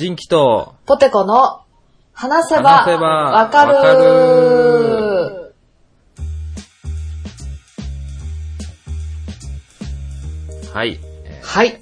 [0.00, 1.60] 人気と、ポテコの
[2.14, 5.54] 話せば話せばわかるわかる
[10.72, 10.98] はい。
[11.26, 11.78] えーはい。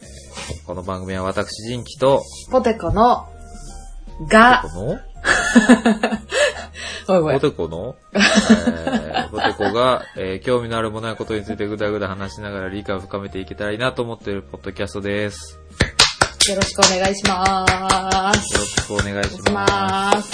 [0.67, 3.29] この番組は私、人気と、ポテコの
[4.29, 4.99] がこ、の
[7.07, 7.41] ごめんごめん。
[7.41, 15.61] ポテコの、えー、 ポテコが、えー興味のあるものやことについてぐだぐだ話しながら理解を深めていけたらいいなと思っているポッドキャストです。
[16.49, 18.55] よろしくお願いしまーす。
[18.55, 20.31] よろしくお願いします。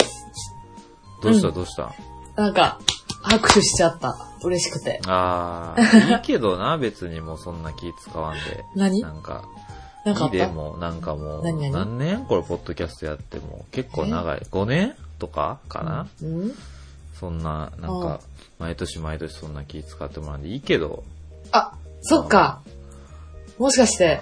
[1.21, 1.93] どうしたうんどうした、
[2.37, 2.79] なんか、
[3.21, 4.15] 拍手しちゃった。
[4.41, 5.01] 嬉しくて。
[5.07, 8.63] あー、いいけどな、別にもうそんな気使わんで。
[8.75, 9.01] 何？
[9.01, 9.43] なんか、
[10.05, 14.39] なんかでも、なんかもう、何年これ、ポッドキャストやっても、結構長い。
[14.39, 16.51] 5年とかかな、うん
[17.19, 18.21] そんな、なんか、
[18.59, 21.03] 毎年毎年そんな気使ってもらうんでいいけど、
[21.51, 22.61] あ、そっか。
[23.57, 24.21] もしかして、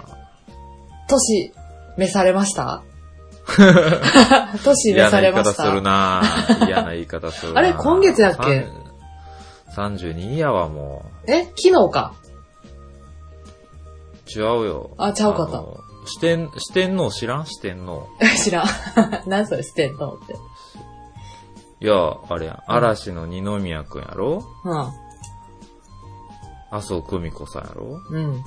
[1.08, 1.52] 年、
[1.96, 2.82] 召されました？
[4.64, 5.62] 年召嫌な言いされました？
[5.64, 6.22] 方するな
[6.66, 8.66] 嫌な言い方するなあれ今月やっけ？
[9.74, 11.54] さん ?32 やわ、もえ昨
[11.88, 12.14] 日か？
[14.26, 14.30] う。
[14.30, 14.94] 違うよ。
[14.98, 17.46] あちゃうかったの四天、四天王知らん？
[17.46, 18.06] 四天王。
[18.42, 18.66] 知らん。
[19.26, 19.62] 何それ？
[19.62, 20.34] してんのって。
[21.80, 21.94] いや、
[22.28, 22.62] あれやん。
[22.66, 24.42] 嵐の二宮くんやろ？
[26.70, 28.00] 麻生久美子さんやろ？
[28.10, 28.42] うん。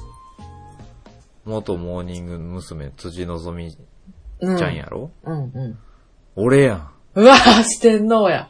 [1.48, 1.54] うん。
[1.54, 2.92] 元モーニング娘。
[2.92, 3.78] 辻希美ち
[4.42, 4.64] うん。
[4.64, 5.80] ゃんやろ、うんうん。
[6.36, 6.90] 俺やん。
[7.16, 8.50] うわぁ、してんのや。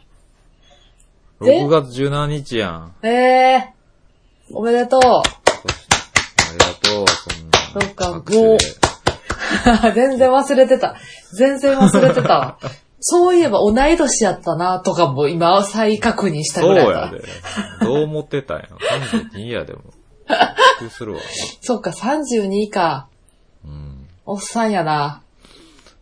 [1.40, 2.96] で6月17日やん。
[3.04, 4.56] ええー。
[4.56, 5.00] おめでとう。
[5.02, 5.24] あ
[6.52, 7.60] りがとう、そんな。
[7.82, 8.58] そっかもう
[9.94, 10.96] 全然忘れてた。
[11.38, 12.58] 全然忘れてたわ。
[13.00, 17.22] そういえば同い年やったなとかも今再確認したそうぐらいだやで。
[17.82, 18.64] どう思ってたんや。
[19.34, 19.82] 32やでも。
[20.90, 21.22] するわ。
[21.62, 23.08] そっか、32か。
[23.66, 24.08] うん。
[24.26, 25.24] おっさんやな。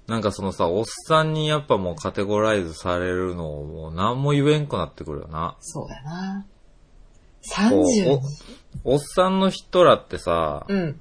[0.07, 5.55] なんかそのさ、おっさんにやっぱもうカテゴライズされるのをもう何も言えんくなってくるよな。
[5.59, 6.45] そうやな。
[7.69, 8.19] こう 32?
[8.83, 10.99] おおっさんの人らってさ、うん。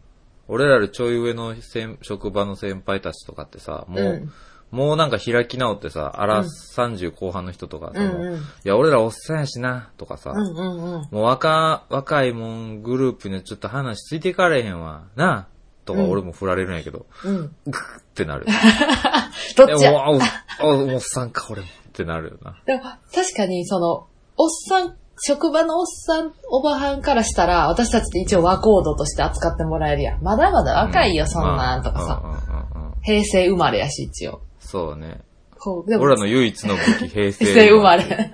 [0.48, 4.32] 俺らよりちょい上の先職場の先輩たちとかってさ、もう、うん
[4.74, 11.08] もうなんか開き直ってさ、あら30後半の人とかさ、もううんうんいや、俺らおっさんやしな、とかさ、うんうんうん。
[11.12, 15.46] もう若、若いもんグループにちょっと話ついていかれへんわ、な、
[15.84, 17.36] とかうん俺も振られるんやけど、うん。
[17.66, 18.46] グッってなる。
[19.56, 19.92] どっちや？
[19.94, 22.56] おあおっさんか、俺もってなるよな。
[22.66, 22.82] でも、
[23.14, 30.22] 確かに、その、おっさん、職場のおっさん、おばはんからしたら、私たちって一応和コードとして扱ってもらえるやん。
[30.22, 32.20] まだまだ若いよ、そんなんとかさ。
[32.24, 34.40] うんうんうんうん平成生まれやし、一応。
[34.74, 35.20] そうね。
[35.60, 38.30] こう、でも、俺らの唯一の武器、平成平成生まれ。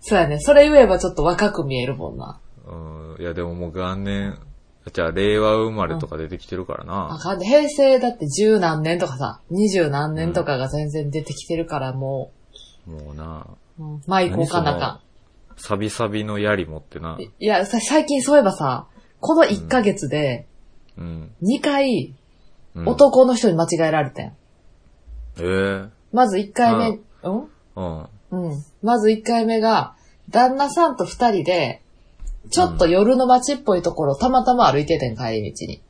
[0.00, 0.38] そうやね。
[0.38, 2.38] それ言えばちょっと若く見えるもんな。
[2.68, 3.22] うん。
[3.22, 4.38] いや、でももう元年、
[4.92, 7.18] じゃあ、令和生まれとか出てきてるからあな。
[7.18, 12.30] かんで平成だって十何年とかさ、二十何年とかが全然出てきてるからも
[12.86, 13.48] もうな、
[13.80, 15.00] う、うん、マイク置かなあか
[15.56, 17.16] サビサビの槍持ってな。
[17.16, 17.20] ん。
[17.20, 18.86] いいや、さ最近そういえばさ、
[19.18, 20.46] この1ヶ月で
[20.96, 21.34] うん。
[21.42, 22.14] 2回
[22.76, 24.36] うん、男の人に間違えられてん。
[25.40, 28.08] ええまず1回目、うんうん。
[28.30, 28.64] うん。
[28.82, 29.94] まず1回目が、
[30.30, 31.82] 旦那さんと2人で、
[32.50, 35.82] ちょっと夜の街っぽいところをたまたま歩いててん、帰り道に。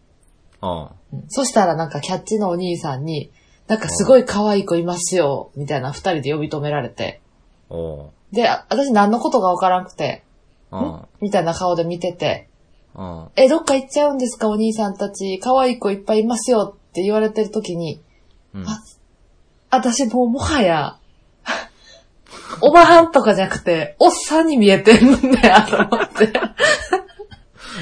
[0.60, 3.30] あうんそしたらなんかキャッチのお兄さんに、
[3.68, 7.20] なんかすごい可愛い子いますよ、みたいな二人で呼び止められて。
[8.32, 10.24] で、あ私何のことかわからんくて、
[10.70, 12.48] あみたいな顔で見てて、
[12.94, 13.28] あ。
[13.36, 18.02] え、どっか行っちゃうんですかお兄さんたち、可愛い子いっぱいいますよって言われてる時に、
[18.54, 18.68] うん。
[18.68, 18.82] あ
[19.70, 20.96] 私もうもはや、
[22.60, 26.32] おばはんとかじゃなくて、おっさんに見えてんねやと思って。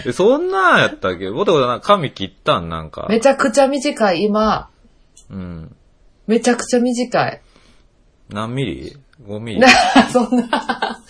[0.07, 1.31] え、そんなんやったっけ？
[1.31, 2.69] ボテコだな、髪切ったん？
[2.69, 3.07] なんか。
[3.09, 4.69] めちゃくちゃ短い、今、
[5.31, 5.77] うん。
[6.27, 7.41] めちゃくちゃ短い。
[8.31, 8.97] 何ミリ
[9.27, 9.63] ?5 ミリ？
[10.11, 11.01] そんな、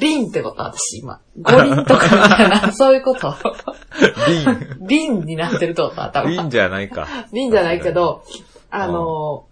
[0.00, 1.20] リンってこと私今。
[1.40, 3.34] 五輪とかみたいな、 そういうこと。
[4.26, 4.76] リン。
[4.88, 6.28] リンになってるってこと頭。
[6.28, 7.06] リンじゃないか。
[7.32, 8.24] リンじゃないけど、
[8.70, 9.44] あの、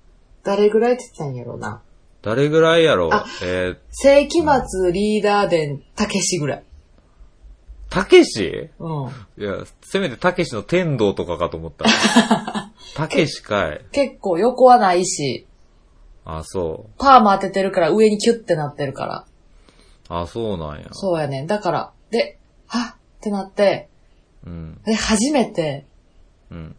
[0.46, 1.82] 誰ぐらいって言ってたんやろうな。
[2.22, 6.64] 誰ぐらいやろあえー、世紀末リーダー伝、たけしぐらい。
[7.90, 8.70] たけし？
[8.78, 9.08] うん。
[9.38, 11.84] いや、せめてたけしの天道とかかと思った。
[12.94, 13.84] たけしかい。
[13.92, 15.46] 結構横はないし、
[16.24, 19.24] あ、そパーマ当ててるから上にキュッてなってるから。
[20.10, 20.22] う。
[20.22, 20.88] あ、そうなんや。
[20.92, 21.46] そうやねん。
[21.46, 23.88] だから、で、はっってなって、
[24.46, 24.80] うん。
[24.84, 25.86] で、初めて、
[26.50, 26.76] うん。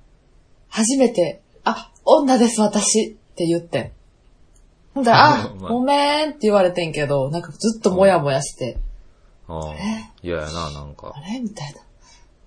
[0.70, 3.92] 初めて、あ、女です私って言ってん。
[4.96, 8.80] ほんだら、あ、まあごめんって言われてんけど、なんかずっともやもやして、
[9.48, 9.74] ああ。
[10.24, 11.20] 嫌やな、なんかあ。
[11.22, 11.40] れ？
[11.40, 11.74] みたい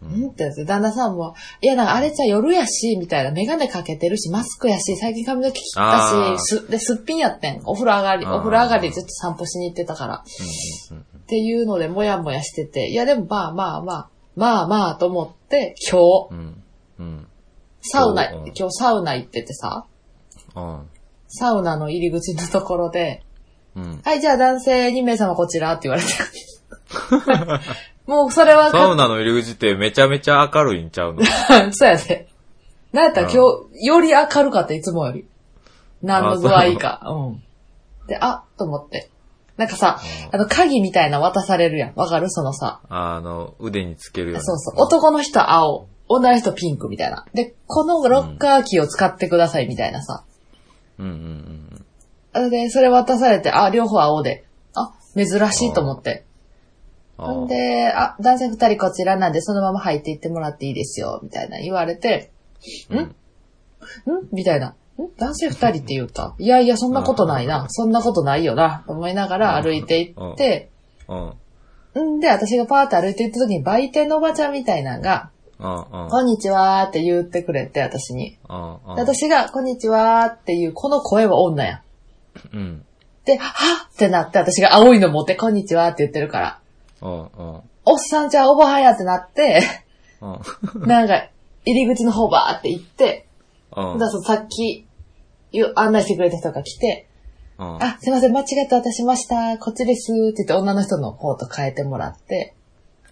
[0.02, 0.08] な。
[0.08, 7.62] んってやって、旦那さんも、いや、なんかあれちゃ夜やし、みたいな、メガネかけてるし、マスクやし、最近髪の毛切ったあーし、す、で、すっぴんやってん。
[7.64, 10.24] お風呂上がり、あーお風呂上がりずっと散歩しに行ってたから。
[10.90, 16.62] うんうんっていうので、もやもやしてて、いや、でもまあまあまあ、まあまあと思って、今日、うん。
[16.98, 17.26] うん。
[17.82, 19.86] サウナ、うん今日サウナ行っててさ、
[20.54, 20.88] うん。
[21.28, 23.22] サウナの入り口のところで、
[23.76, 24.00] うん。
[24.04, 26.08] はい、じゃあ男性2名様こちらって言われて。
[28.06, 31.22] もうそれはサウナの入り口ってめちゃめちゃ明るいんちゃうの？
[31.72, 32.28] そうやで。
[32.92, 33.42] なんやったら今
[33.72, 35.26] 日、より明るかった、いつもより。
[36.02, 37.00] 何の具合か。
[37.04, 37.42] うん。
[38.08, 39.10] で、あ、と思って。
[39.56, 40.00] なんかさ、
[40.32, 41.92] あの、鍵みたいな渡されるやん。
[41.94, 42.30] わかる？
[42.30, 42.80] そのさ。
[42.88, 44.42] あの、腕につけるような。
[44.42, 44.74] そうそう。
[44.82, 47.26] 男の人青、女の人ピンクみたいな。
[47.34, 50.24] で、このロッカーキーを使ってくださいみたいなさ。
[51.04, 51.84] うん
[52.34, 54.44] うんで、それ渡されて、あ、両方青で。
[54.74, 56.24] あ、珍しいと思って。
[57.18, 57.26] うん。
[57.26, 62.30] ほんで、あ、男性二人こちらなんで、そのまま入っていってもらっていいですよ、みたいな言われて、
[62.90, 63.14] うんん？
[64.32, 64.68] みたいな。
[64.68, 64.74] ん？
[65.18, 66.34] 男性二人って言った？
[66.38, 67.66] いやいや、そんなことないな。
[67.68, 68.84] そんなことないよな。
[68.86, 70.70] と思いながら歩いていって、
[71.08, 72.16] うん。
[72.16, 75.18] んで、私がパーって歩いていった時に、売店のおばちゃんみたいなのが、うん。
[75.24, 75.39] うん。
[75.60, 78.38] こんにちはーって言ってくれて、私に。
[78.86, 81.82] 私が、こんにちはーっていう、この声は女や
[82.52, 82.56] ん。
[82.56, 82.84] うん。
[83.26, 86.60] で、はっってなって、私が青いの持って、こんにちはって言ってるから。
[87.02, 89.62] おっさんちゃんおばはんやってなって、
[90.22, 90.86] うん。
[90.86, 91.28] なんか、
[91.66, 93.26] 入り口の方ばーって行って、
[93.76, 93.98] うん。
[93.98, 94.86] ださっき、
[95.52, 97.06] ゆ案内してくれた人が来て、
[97.58, 97.82] うん。
[97.82, 99.58] あ、すいません、間違って渡しました。
[99.58, 100.12] こっちです。
[100.12, 102.54] って言って女の人の方と変えてもらって、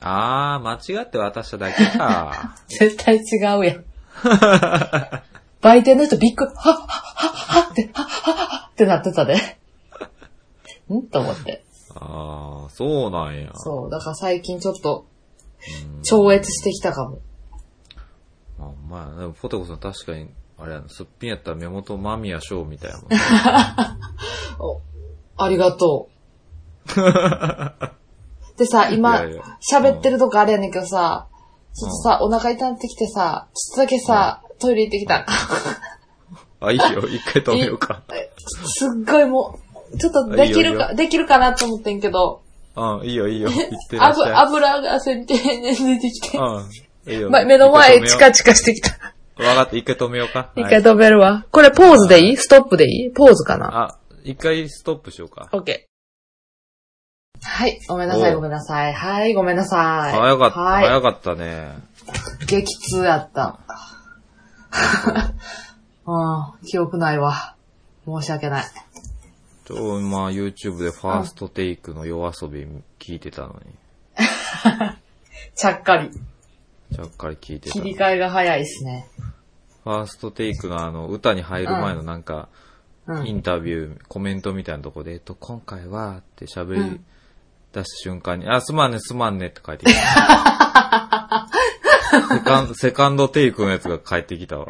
[0.00, 2.56] あー、間違って渡しただけか。
[2.68, 3.20] 絶対違
[3.58, 3.84] うやん。
[5.60, 9.34] 売店の人びっくり、はっはっはっはって、はっはっはってなってたで。
[10.94, 11.02] ん？
[11.08, 11.64] と思って。
[11.94, 13.50] あー、そうなんや。
[13.54, 13.90] そう。
[13.90, 15.06] だから最近ちょっと、
[15.92, 17.18] うん超越してきたかも。
[18.60, 23.08] あまあ、でも、ポテコさん確かに、あれやな、すっぴんやったら目元間宮翔みたいやもん。
[24.60, 24.80] お
[25.36, 26.08] ありがと
[26.96, 27.00] う。
[28.58, 29.22] でさ、今
[29.72, 31.28] 喋ってるとこあれやねんけどさ、
[31.74, 35.24] ちょっとさ、お腹痛ってきてさ、ちょっとだけさ、トイレ行ってきた。
[36.60, 38.02] あ、いいよ、一回止めようか。
[38.66, 39.60] すっごいも
[39.94, 42.42] う、ちょっとできるか、できるかなと思ってんけど、
[42.76, 43.48] うん、いいよ、いいよ。
[43.48, 44.46] 行ってらっし油ゃい。
[44.46, 47.12] 油が先手で出てきて、うん。
[47.12, 47.30] いいよ。
[47.30, 48.90] ま、目の前チカチチカしてきた。
[48.90, 49.44] カ。
[49.44, 50.38] わかった、一回止めようか。
[50.40, 51.46] はい一回止めるわ。
[51.52, 52.36] これポーズでいい？
[52.36, 53.10] ストップでいい？
[53.12, 53.84] ポーズかな？
[53.84, 55.48] あ、一回ストップしようか。
[55.52, 55.87] オッケー。
[57.42, 58.92] はい、ごめんなさい、おごめんなさい。
[58.92, 60.12] はい、ごめんなさい。
[60.12, 60.86] 早かった、はい。
[60.86, 61.72] 早かったね。
[62.46, 63.58] 激痛やった。
[66.06, 67.54] うん、記憶ないわ。
[68.06, 68.64] 申し訳ない。
[69.66, 72.66] ちょ、まあ YouTube でファーストテイクの夜遊び
[72.98, 73.74] 聞いてたのに。
[75.54, 76.10] ちゃっかり。
[76.10, 77.74] ちゃっかり聞いてた。
[77.74, 79.06] 切り替えが早いですね。
[79.84, 82.48] ファーストテイクのあの、歌に入る前のなんか、
[83.06, 83.26] うん。
[83.26, 87.00] インタビュー、コメントみたいなとこで、えっと、今回は、って喋り
[87.72, 90.00] 出した瞬間に、あ、すまんね、すまんねって書いてきた。
[92.28, 94.66] セカン セカンドテイクのやつが返ってきたわ。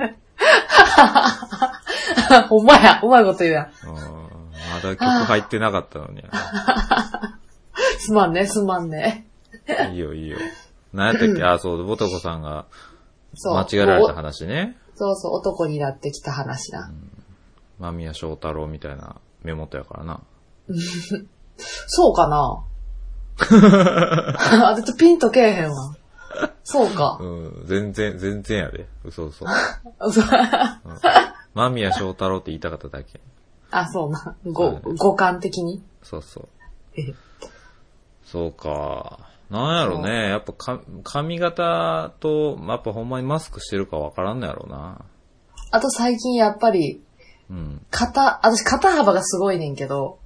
[2.49, 3.67] ほんまや、うまいこと言うやん。
[3.87, 3.95] うん
[4.75, 6.23] まだ曲入ってなかったのに。
[8.01, 9.27] すまんね、すまんね。
[9.93, 10.39] いいよ、いいよ。
[10.93, 11.43] 何やったっけ？
[11.45, 12.67] あ、そう、ボトコさんが。
[13.45, 14.77] 間違えられたお話ね。
[14.95, 16.91] そうそう、男になってきた話な。
[17.79, 20.21] 間宮祥太郎みたいな目元やからな。
[21.87, 22.65] そうかな？
[23.49, 25.95] あ、だってピンとけえへんわ。
[26.65, 27.25] そうかう。
[27.25, 28.87] ん、全然、全然やで。
[29.05, 29.47] 嘘嘘。
[30.11, 30.25] そう
[31.55, 33.21] 間宮祥太郎って言いたかっただけ。
[33.71, 34.37] あ、そうな。
[34.47, 35.83] ご、五感的に？
[36.03, 36.49] そうそう。
[36.97, 37.15] え
[38.25, 39.19] そうか。
[39.51, 40.29] なんやろね。
[40.29, 45.05] やっぱか髪型と、やっぱほんまにマスクしてるかわからんのやろうな。
[45.71, 47.03] あと最近やっぱり、
[47.51, 47.87] うん。
[47.91, 50.19] 肩、私肩幅がすごいねんけど。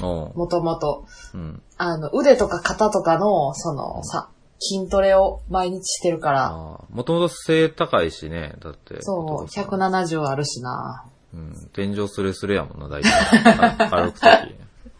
[0.00, 1.06] もともと。
[1.34, 1.62] うん。
[1.76, 4.28] あの、腕とか肩とかの、その、さ、
[4.60, 6.50] 筋トレを毎日してるから。
[6.52, 8.54] もともと背高いしね。
[8.60, 9.00] だって。
[9.00, 11.04] そう、男さん170あるしな。
[11.32, 11.70] うん。
[11.72, 13.10] 天井スレスレやもんな、大体。
[13.10, 14.30] あ歩くとき。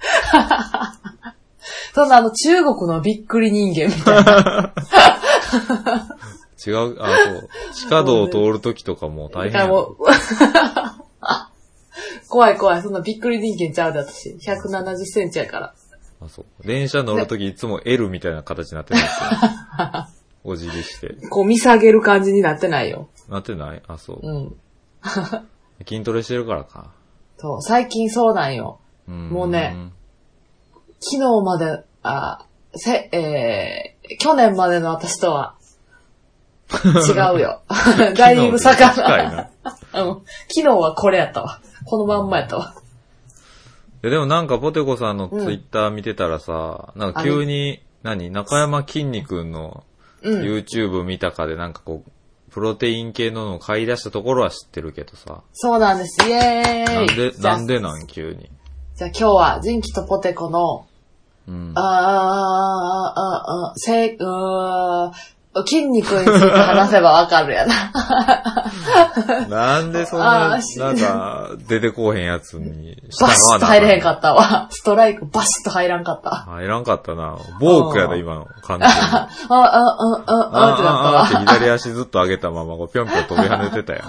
[1.94, 4.72] そんなあの、中国のびっくり人間みたいな。
[6.66, 7.48] 違う、あ、そう。
[7.74, 9.70] 地下道を通るときとかもう大変
[12.30, 14.30] 怖い怖い、そんなびっくり人間ちゃうで私。
[14.30, 15.74] 170センチやから。
[16.22, 16.66] あ、そう。
[16.66, 19.28] 電車乗るときいつも L みたいな形になってるんですよ。
[20.44, 21.16] お辞儀して。
[21.28, 23.08] こう見下げる感じになってないよ。
[23.28, 23.82] なってない？
[23.88, 24.20] あ、そう。
[24.22, 24.56] うん。
[25.86, 26.92] 筋トレしてるからか。
[27.36, 28.78] そう、最近そうなんよ。
[29.08, 29.74] うんもうね。
[31.00, 32.44] 昨日まで、あ、
[32.74, 35.56] せ、えー、去年までの私とは、
[36.84, 37.62] 違うよ。
[38.16, 39.32] だいぶ近い魚。
[39.32, 39.50] な。
[39.94, 40.22] うん。
[40.48, 41.60] 昨日はこれやったわ。
[41.84, 42.74] このまんまやったわ。
[44.02, 48.30] いやでもなんかポテコさんのツイッター見てたらさ、なんか急に、何？
[48.30, 49.84] 中山きんに君の
[50.22, 50.42] うん。
[50.42, 52.10] YouTube 見たかでなんかこう、
[52.50, 55.42] プロテイン系ののを買い出したところは知ってるけどさ。
[55.52, 56.28] そうなんです。
[56.28, 56.94] イエーイ。
[56.94, 58.06] なんで、なんでなん？
[58.06, 58.50] 急に。
[58.96, 60.86] じゃあ今日は、ジンキとポテコの、
[61.48, 61.72] うん。
[61.74, 65.12] あーあー、あーあー、せい、うーん、
[65.66, 67.92] 筋肉について話せばわかるやな。
[69.48, 74.68] なんでそんな、なんか、出てこうへんやつにしたバのはシッと入れへんかったわ。
[74.70, 76.30] ストライクバシッと入らんかった。
[76.30, 77.36] 入らんかったな。
[77.58, 78.84] ボークやな、今の感じ。
[78.86, 81.44] あ、あ、あ、あ、あ、ってなああーったわ。
[81.46, 84.02] 左足ずっと上げたまま、ぴょんぴょん飛び跳ねてたよ。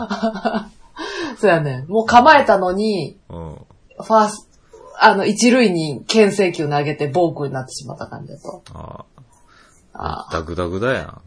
[1.40, 1.86] そうやね。
[1.88, 3.56] もう構えたのに、うん。
[4.04, 4.48] ファース
[5.00, 8.62] あの、一塁に牽制球投げてボークになってしまった感じだと。
[8.76, 9.21] ああ
[10.04, 11.22] あ、ダグダグだやん。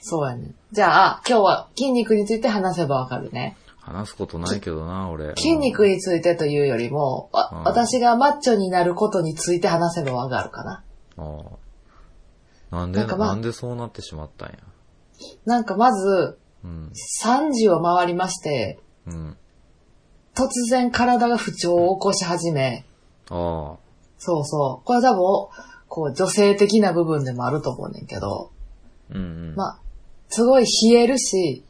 [0.00, 0.54] そうやね。
[0.72, 3.56] じゃあ、今日は筋肉について話せばわかるね。
[3.78, 5.34] 話すことないけどな、俺。
[5.36, 10.84] 筋肉についてというよりも、わうん私がマッチョになることについて話せばわかるかな。
[11.18, 11.40] あ
[12.70, 14.58] あなんで、なんかまあなんでそうなってしまったんや。
[15.44, 16.92] なんかまず、うん。
[17.22, 19.36] 30を回りまして、うん。
[20.34, 22.84] 突然体が不調を起こし始め、
[23.30, 23.76] あ
[24.18, 24.84] そうそう。
[24.84, 28.50] これは多分、こう、女性的な部分でもあると思うねんけど、
[29.12, 29.14] あ。
[29.14, 29.54] うんうん。
[29.54, 29.78] まあ、
[30.28, 31.62] すごい冷えるし、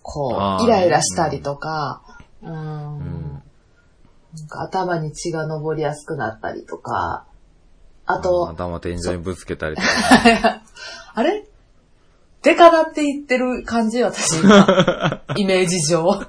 [0.00, 2.00] こう、イライラしたりとか、
[2.42, 3.42] うーん、うん。
[4.34, 7.26] なんか頭に血が上りやすくなったりとか、
[8.06, 9.88] あと、頭天井にぶつけたりとか。
[11.12, 11.44] あれ？
[12.40, 14.66] デカなっていってる感じ私今。
[15.36, 16.22] イメージ上。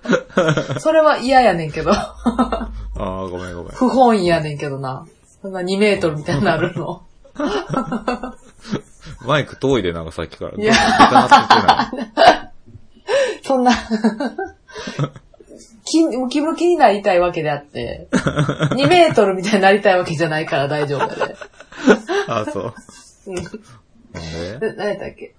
[0.79, 1.91] それは嫌やねんけど。
[1.95, 3.71] ああ、ごめんごめん。
[3.71, 5.05] 不本意やねんけどな。
[5.41, 7.03] そんな2メートルみたいになるの？
[9.25, 10.51] マイク遠いで、なんかさっきから。
[10.57, 10.73] いや。
[13.43, 13.71] そんな、
[15.85, 21.35] きムキムキになりたいわけであって、2メートルみたいになりたいわけじゃないから大丈夫で。
[22.27, 22.73] あそう。
[23.27, 23.35] うん
[24.77, 25.33] 何やったっけ？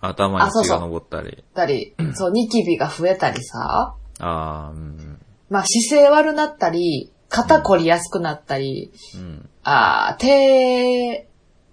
[0.00, 1.42] 頭に血が昇ったり。
[1.54, 5.18] たり、そう、ニキビが増えたりさ、ああ、うん。
[5.50, 9.48] まあ姿勢悪なったり、肩凝りやすくなったり、うん。
[9.62, 11.28] あー低、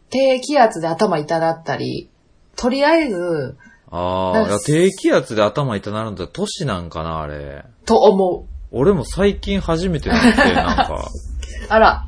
[0.10, 2.10] 低気圧で頭痛なったり、
[2.56, 3.58] とりあえず、
[3.90, 7.66] ああ、低気圧で頭痛なるんだ年なんかな、あれ。
[7.86, 8.56] と思う。
[8.72, 11.10] 俺も最近初めてなって、なんか。
[11.70, 12.08] あら、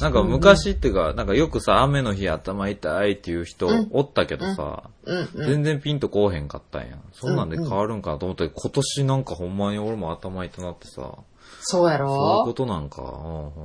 [0.00, 5.46] なんか昔っていうか、なんかよくさ、雨の日頭痛いっていう人うんおったけどさ、うんうん。
[5.46, 6.96] 全然ピンとこうへんかったんや。
[7.12, 11.14] そんなんで変わるんかなと思って、今年なんかほんまに俺も頭痛なってさ、
[11.62, 13.02] そうやそういうろことなんか。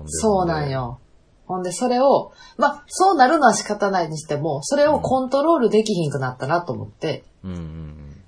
[0.05, 0.69] そうなん。
[0.69, 0.99] よ。
[1.47, 8.21] ほんで、それを、まあ、そうなるのは仕方ないにしても、それをコントロールできひんくなったなと思って、うんうん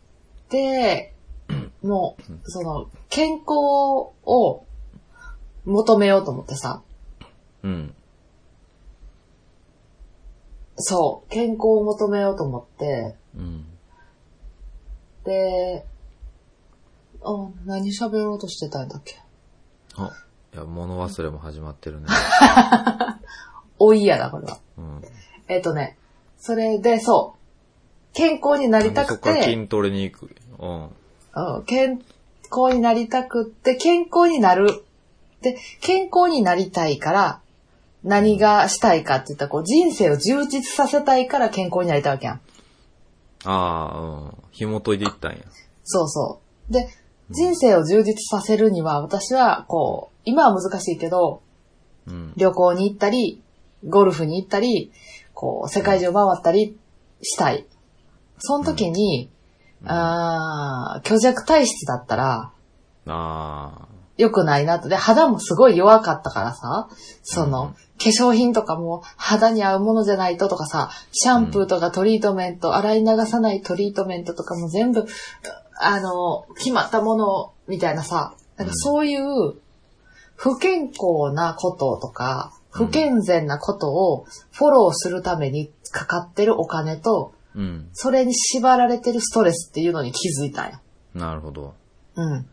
[0.50, 1.14] で、
[1.84, 3.46] もう、その、健康
[4.24, 4.64] を
[5.66, 6.82] 求めようと思ってさ、
[7.64, 7.72] うん。
[7.72, 7.96] うん。
[10.78, 13.66] そう、健康を求めようと思って、うん。
[15.26, 15.86] で、
[17.24, 19.16] あ、何喋ろうとしてたんだっけ？
[19.98, 20.12] あ、
[20.54, 22.08] いや、物忘れも始まってるね。
[23.80, 24.60] おいやだ、これは。
[24.78, 25.02] うん。
[25.48, 25.98] えっ、とね、
[26.40, 30.36] それで、そう、健康になりたくそっか筋トレに行く。
[30.60, 30.84] うん。
[30.86, 30.88] う
[31.60, 32.02] ん健
[32.50, 34.84] 康になりたくって、健康になる。
[35.42, 37.42] で、健康になりたいから、
[38.04, 42.42] 何がしたいかって言ったら、こう、人生を充実させたいから健康になりたいわけやん。
[43.46, 44.34] ああ、うん。
[44.52, 45.40] 紐解いていったんや。
[45.84, 46.74] そうそう。
[46.74, 46.88] で、
[47.30, 51.42] 人生を充実させるには、私は、こう、今は難しいけど、
[52.08, 52.34] うん。
[52.38, 53.42] 旅行に行ったり、
[53.86, 54.92] ゴルフに行ったり、
[55.34, 56.78] こう、世界中回ったり
[57.22, 57.66] したい。
[58.40, 59.30] その時に、
[59.86, 62.52] あー、虚弱体質だったら、
[63.08, 64.90] あ良くないなと。
[64.90, 66.90] で、肌もすごい弱かったからさ、
[67.22, 75.06] その、化粧品とかも肌に合うものじゃないととかさ、シャンプーとかトリートメント、洗い流さないトリートメントとかも全部、
[75.80, 79.56] あの、決まったものみたいなさ、なんかそういう
[80.36, 87.90] 不健康なこととか、不健全なことをフォローするためにかかってるお金と、あ、うん。
[87.94, 90.80] それに縛られてるストレスっていうのに気づいたんや。
[91.16, 91.74] なるほど。
[92.16, 92.46] うん。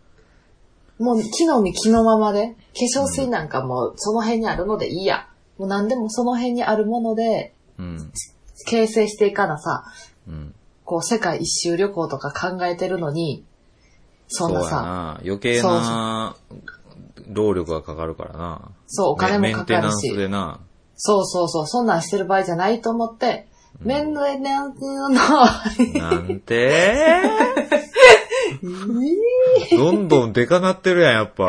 [0.99, 5.29] もう、木の実木のままで、化粧水なんかもその辺にあるのでいいや。
[5.59, 8.13] もう何でもその辺にあるもので、うん。
[8.67, 9.85] 形成していかなさ、
[10.27, 10.55] うん。
[10.85, 13.45] こう、世界一周旅行とか考えてるのに、
[14.29, 15.21] そんなそうやさ、な。
[15.25, 16.37] 余計な
[17.29, 18.61] 労力がかかるからな。
[18.87, 20.61] そう、お金もメンテナンかかるしス、でな。
[20.97, 23.47] そうそうそう、そんなんしてる場合じゃないと思って、
[23.81, 25.21] 面の上なんていうの。
[26.01, 26.95] なんて？
[29.77, 31.49] どんどんデカなってるやん、やっぱ。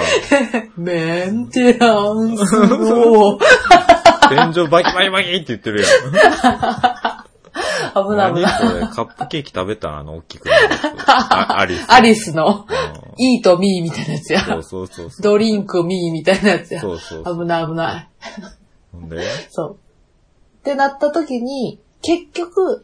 [0.75, 3.37] メンテナンスの。
[4.27, 7.25] 天井バキバキバキって言ってるやん。
[7.95, 8.59] 危ない危ない。
[8.61, 11.85] 何これカップケーキ食べたんあの、大きくなるやつ あアリス。
[11.91, 12.73] アリスの、う
[13.17, 14.41] イートミーみたいなやつや。
[14.41, 15.21] んそうそうそうそう。
[15.21, 16.81] ドリンクミーみたいなやつや。
[16.81, 17.39] そうそうそう。
[17.41, 18.09] 危ない危ない。
[18.91, 19.21] ほんで？
[19.49, 19.77] そう。
[20.59, 22.83] ってなった時に、結局、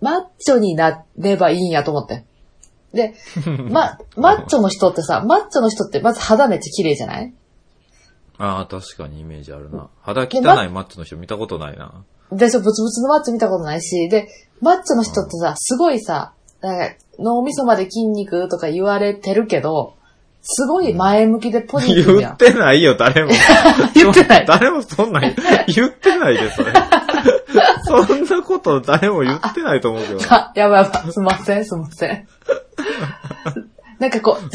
[0.00, 2.24] マッチョになればいいんやと思って。
[2.92, 3.14] で、
[3.70, 7.32] ま、マッチョの人ってさ、マッチョの人ってまず肌めっちゃ綺麗じゃない？
[8.38, 9.88] ああ、確かにイメージあるな。
[10.02, 12.04] 肌汚いマッチョの人見たことないな。
[12.36, 14.28] でしょ、ブツブツのマッチョ見たことないし、で、
[14.60, 19.94] マッチョの人ってさ、すごいさ、なんか脳みそまで筋肉とか言われてるけど、
[20.42, 22.36] すごい前向きでポジティブやん。
[22.38, 23.30] 言ってないよ、誰も。
[23.94, 25.30] 言ってない誰もそんな、言
[25.86, 26.72] ってないで、それ。
[27.84, 30.34] そんなこと誰も言ってないと思うけどな。
[30.34, 32.26] あ、やばいやばい、すいません、すいません。
[34.00, 34.50] なんかこう、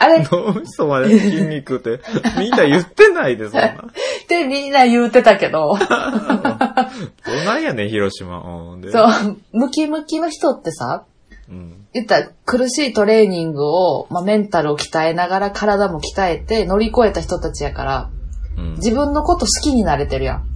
[0.00, 0.22] あれ？
[0.22, 2.00] っ脳みそまで筋肉って、
[2.38, 3.84] みんな言ってないで、そんな。
[4.28, 8.42] てみんな言うてたけど、 どないやねん、広島。
[8.90, 11.04] そう、ムキムキの人ってさ、
[11.50, 11.86] うん。
[11.92, 18.10] 言ったら苦しいトレーニングを、まあ、メンタルを鍛えながら体も鍛えて乗り越えた人たちやから、
[18.56, 18.74] うん。
[18.76, 20.46] 自分のこと好きになれてるやん。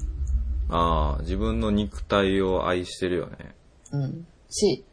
[0.71, 3.55] ああ、自分の肉体を愛してるよね。
[3.93, 4.27] うん。
[4.49, 4.87] し、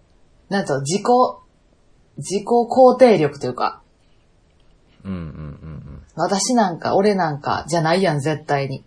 [0.49, 1.03] なんと自己、
[2.17, 3.80] 自己肯定力というか、
[5.03, 5.25] うんうんうんう
[5.75, 6.03] ん。
[6.15, 8.83] 私なんか、俺なんか、じゃないやん、絶対に。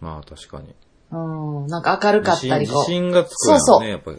[0.00, 0.74] まあ確かに。
[1.10, 2.78] うん、なんか明るかったりこう。
[2.80, 4.18] 自信がつくよね、そうそうやっぱり。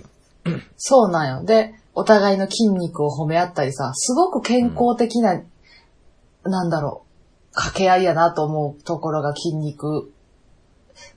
[0.77, 1.45] そうなんよ。
[1.45, 5.41] で、お互いの筋肉を褒め合ったりさ、すごく健康的な、
[6.43, 7.05] なんだろ
[7.51, 10.11] う、掛け合いやなと思うところが筋肉、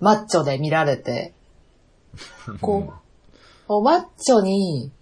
[0.00, 1.34] マッチョで見られて、
[2.60, 2.92] こう、
[3.68, 4.92] こうマッチョに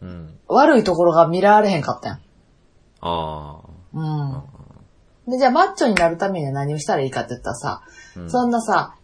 [0.00, 0.38] うん。
[0.48, 2.20] 悪いところが見られへんかったやん。
[3.00, 3.60] あ
[3.94, 4.42] うん。
[5.28, 7.82] で、じゃあマッチョになるためには何をしたらいいかって言ったらさ、
[8.16, 8.20] あ。
[8.20, 8.96] うんそんなさ、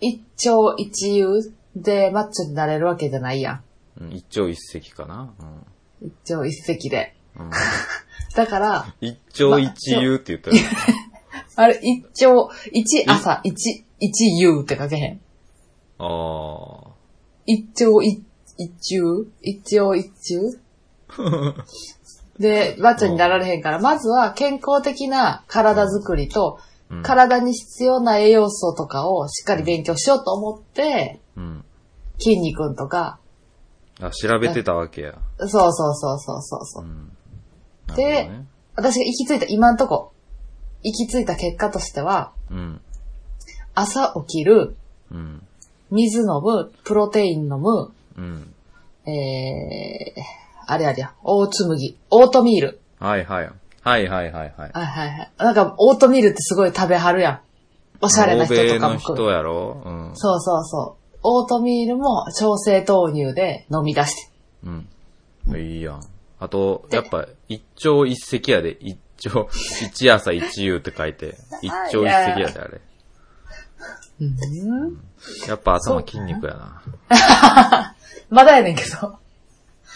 [0.00, 1.26] 一朝一夕
[1.74, 3.62] でマッチョになれるわけじゃないやん。
[4.00, 5.32] うん一朝一夕かな？
[6.00, 7.14] 一朝一夕で。
[7.36, 7.46] うん。
[7.46, 7.50] うん、
[8.34, 10.56] だから、一朝一夕って言ったら、
[11.56, 15.20] あれ、一朝、一朝、一、一夕って書けへん。
[15.98, 16.90] ああ。
[17.46, 18.22] 一朝一、
[18.58, 20.40] 一中一朝一中
[22.38, 31.64] で、マッチョになられへんから、まずは健康的な体づくりと、うん体に必要な栄養素とかをしっかり勉強しようと思って、うん。
[32.20, 33.18] 筋肉とか、
[34.00, 35.18] あ、調べてたわけや。
[35.38, 36.86] そうそうそうそうそうそうう。
[36.86, 37.12] ん。
[37.96, 38.46] でなるほどね
[38.76, 40.12] 私が行き着いた、今んとこ、
[40.82, 42.80] 行き着いた結果としては、うん。
[43.74, 44.76] 朝起きる、
[45.10, 45.42] うん。
[45.90, 48.54] 水飲む、プロテイン飲む、うん。
[49.10, 50.20] えー、
[50.66, 52.80] あれあれや、オーツ麦、オートミール。
[52.98, 53.50] はいはい。
[53.82, 54.70] はいはいはいはい。
[54.72, 55.30] はいはいはい。
[55.38, 57.40] なんか、オートミールってすごい食べはるやん。
[58.00, 59.10] おしゃれな人とかも来る。
[59.10, 59.82] の人やろ？
[59.84, 60.10] うん。
[60.14, 61.18] そうそうそう。
[61.22, 64.30] オートミールも調整豆乳で飲み出して。
[64.64, 64.88] うん。
[65.56, 66.00] いいやん。
[66.40, 69.48] あと、やっぱ、一朝一夕やで、一朝、
[69.82, 72.80] 一朝一夕って書いて、 一朝一夕やで、あれ。
[74.20, 75.00] うん。
[75.48, 76.82] やっぱ頭筋肉やな。
[78.30, 79.18] まだやねんけど。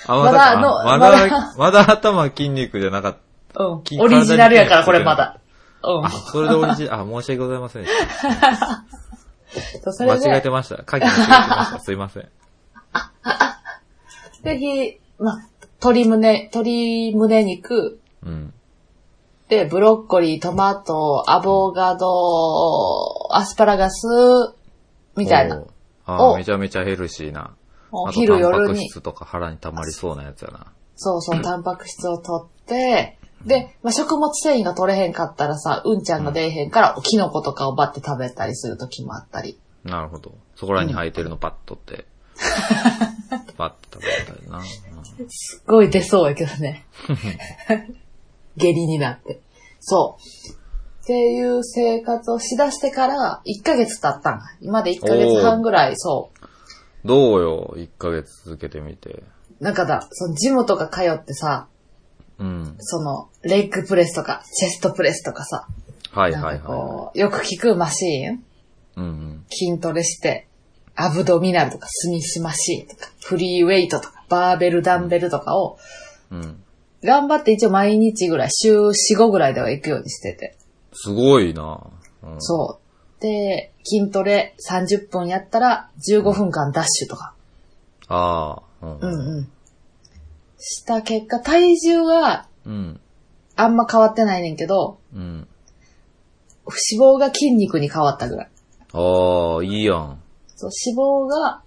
[0.06, 3.16] あ、まだままだだ、まだ頭筋肉じゃなかっ
[3.54, 3.64] た。
[3.64, 4.00] うん筋。
[4.00, 5.38] オリジナルやから、これまだ。
[5.82, 7.84] うんあ、それでオリジナル、あ、申し訳ございません
[10.06, 10.82] 間違えてました。
[10.84, 11.80] 鍵間違えてました。
[11.80, 12.28] すいません。
[14.42, 15.38] で、ひ、まあ、
[15.80, 18.54] 鶏胸、鶏胸肉、うん。
[19.48, 24.06] で、ブロッコリー、トマト、アボカド、アスパラガス、
[25.16, 25.64] みたいな。
[26.06, 27.54] あめちゃめちゃヘルシーな。
[27.92, 30.66] おあと昼夜に、タンパク質とか腹に溜まりそうなやつやな。
[30.96, 39.58] そうそう、タンパク質を取って、で、まあ、食物繊維が取れへんかったらさ、うんちゃんが出えへんから、キノコとかをバッて食べたりする時もあったり。
[39.84, 40.34] なるほど。
[40.56, 42.04] そこらに生えてるのパッとって。
[43.56, 44.58] パッと食べたりな。
[44.58, 44.64] うん
[45.28, 46.86] すっごい出そうやけどね。
[48.56, 49.40] 下痢になって。
[49.80, 50.50] そう。
[51.02, 54.40] っていう生活をしだしてから、1ヶ月経ったん。
[54.60, 56.39] 今で1ヶ月半ぐらい、そう。
[57.04, 59.22] どうよ、1ヶ月続けてみて。
[59.60, 61.68] なんかだ、そのジムとか通ってさ、
[62.38, 62.74] うん。
[62.78, 65.66] その、レッグプレスとか、チェストプレスとかさ、
[66.12, 68.40] はいはいはこう、よく聞くマシーン、い。
[68.96, 70.48] うん筋トレして、
[70.96, 75.78] アブドミナルとか、スミスマシーンとか、フリーウェイトとか、バーベル、ダンベルとかを、
[76.30, 76.40] うん。
[76.42, 76.62] うん。
[77.02, 80.56] 頑張って一応毎日ぐらい、週4、5ぐらいでは行くようにしてて。
[80.92, 81.80] すごいな。
[82.22, 82.79] うん、そう。
[83.20, 87.34] で、筋トレ30分やったら15分間ダッシュとか。
[88.08, 88.98] ああ、うん。
[89.00, 89.48] うんうん。
[90.58, 93.00] した結果、体重はうん。
[93.56, 95.46] あんま変わってないねんけど、うん。
[96.66, 98.50] 脂肪が筋肉に変わったぐらい。
[98.92, 100.20] ああ、いいやん。
[100.56, 101.62] そう、脂肪が、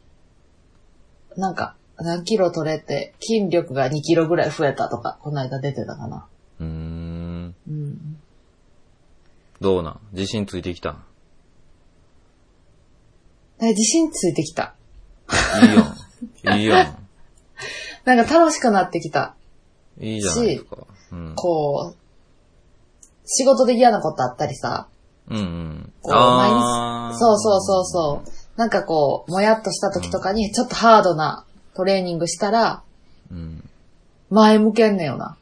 [1.37, 6.25] なんか、何キロ取れて、筋力が2キロぐらい増えたとか、この間出てたかな。
[6.59, 7.55] うーん。
[7.67, 8.19] うん。
[9.61, 9.99] どうなん？
[10.13, 11.12] 自信ついてきたえ
[13.69, 14.75] 自信ついてきた。
[15.61, 16.59] いいやん。
[16.59, 16.97] いいやん。
[18.05, 19.35] なんか楽しくなってきた。
[19.99, 20.77] いいじゃないですか。
[21.11, 21.33] うん。
[21.35, 21.97] こう、
[23.25, 24.87] 仕事で嫌なことあったりさ、
[25.29, 25.93] うんうん。
[26.01, 26.49] こう毎
[27.13, 28.29] 日、そうそうそうそう。
[28.57, 31.45] なんかこう、もやっとした時とかに、ちょっとハードな
[31.75, 32.83] トレーニングしたら、
[33.31, 33.33] う。
[33.33, 33.69] うん。
[34.29, 35.37] 前向けんねよな。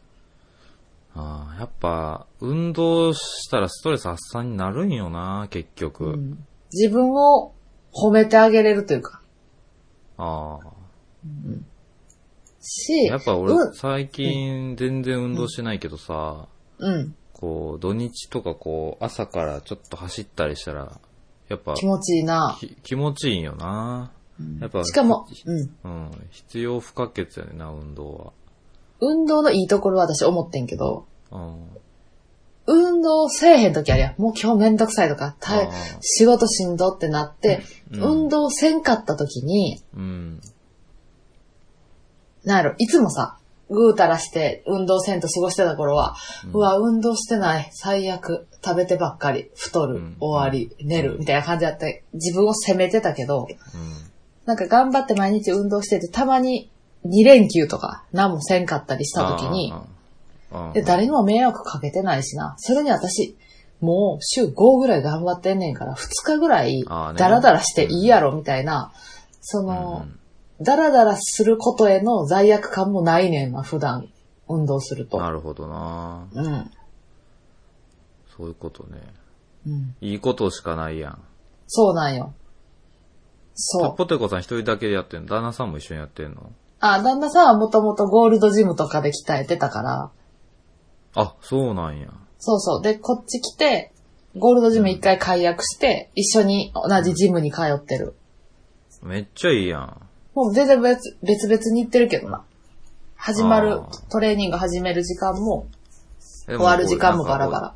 [1.15, 6.05] ああ、やっぱ、運動したらストレス発散になるんよな、結局。
[6.05, 7.51] うん自分を
[7.93, 9.21] 褒めてあげれるというか。
[10.17, 10.81] ああ。
[12.61, 17.15] し、やっぱ俺、うん最近全然運動してないけどさ、うん。
[17.33, 20.99] こう、土日とかこう、朝からちょっと走ったりしたら、
[21.49, 22.57] やっぱ、気持ちいいな。
[22.59, 24.11] き気持ちいいんよな。
[24.59, 25.59] やっぱ、しかも、うん。
[25.83, 28.33] うん、必要不可欠やねんな、運動
[28.99, 31.39] 運動のいいところは私思ってんけど、は。
[31.39, 31.67] うん。
[32.71, 34.21] 運動せえへん時あるやん。
[34.21, 35.53] もう今日めんどくさいとか、た
[35.99, 38.03] 仕事しんどってなって、うん。
[38.03, 40.41] 運動せんかった時に、うん。
[42.45, 43.37] なんやろ、いつもさ、
[43.69, 46.15] ぐうたらして運動せんと過ごしてた頃は、
[46.53, 50.17] うわ、運動してない、最悪、食べてばっかり、太る、うん。
[50.19, 54.11] 終わり、寝る、みたいな感じだって、自分を責めてたけど、うん。
[54.45, 56.69] なんか頑張って毎日運動してて、たまに
[57.05, 59.73] 2連休とか、何もせんかったりした時に、
[60.73, 62.55] で誰にも迷惑かけてないしな。
[62.57, 63.37] それに私、
[63.79, 68.91] もう週5ぐらい頑張ってんねんから、2日ぐらいダラダラしていいやろ、みたいな、
[69.41, 70.05] その、
[70.59, 74.09] ダラダラすることへの罪悪感もないねんな、普段、
[74.47, 75.19] 運動すると。
[75.19, 76.27] なるほどな。
[76.33, 76.71] うん。
[78.37, 79.01] そういうことね。
[79.65, 79.95] うん。
[80.01, 81.19] いいことしかないやん。
[81.67, 82.33] そうなんよ。
[83.55, 83.95] そう。
[83.95, 85.27] ポテコさん一人だけでやってんの？
[85.27, 86.51] 旦那さんも一緒にやってんの？
[86.79, 90.11] あ、旦那さんはもともとゴールドジムとかで鍛えてたから、
[91.15, 92.07] あ、そうなんや。
[92.39, 92.81] そうそう。
[92.81, 93.91] で、こっち来て、
[94.37, 98.15] ゴールドジム一回解約して、一緒に同じジムに通ってる。
[99.01, 100.01] めっちゃいいやん。
[100.33, 102.43] もう全然別別々に行ってるけどな。
[103.15, 105.67] 始まるトレーニング始める時間も、
[106.45, 107.75] 終終わる時間もバラバラ。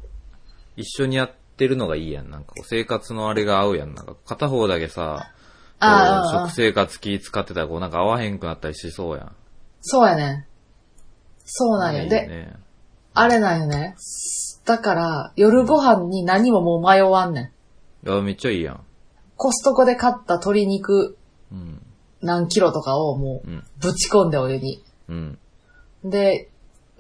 [0.76, 2.30] 一緒にやってるのがいいやん。
[2.30, 3.94] なんか生活のあれが合うやん。
[3.94, 5.32] なんか片方だけさ、
[5.80, 9.36] 食生活気使ってたらこうなんか合わへんくなったりしそうやん。
[9.82, 10.48] そうやね。
[11.44, 12.04] そうなんよ。
[12.04, 12.65] いいで、ね。
[13.16, 13.96] あれなんよね。
[14.66, 17.52] だから、夜ご飯に何ももう迷わんね
[18.04, 18.10] ん。
[18.10, 18.82] いや、めっちゃいいやん。
[19.38, 21.18] コストコで買った鶏肉
[21.52, 21.82] うん。
[22.22, 23.58] 何キロとかをもうん。
[23.58, 24.84] うぶち込んでお湯に。
[25.08, 25.40] うん。
[26.04, 26.50] で、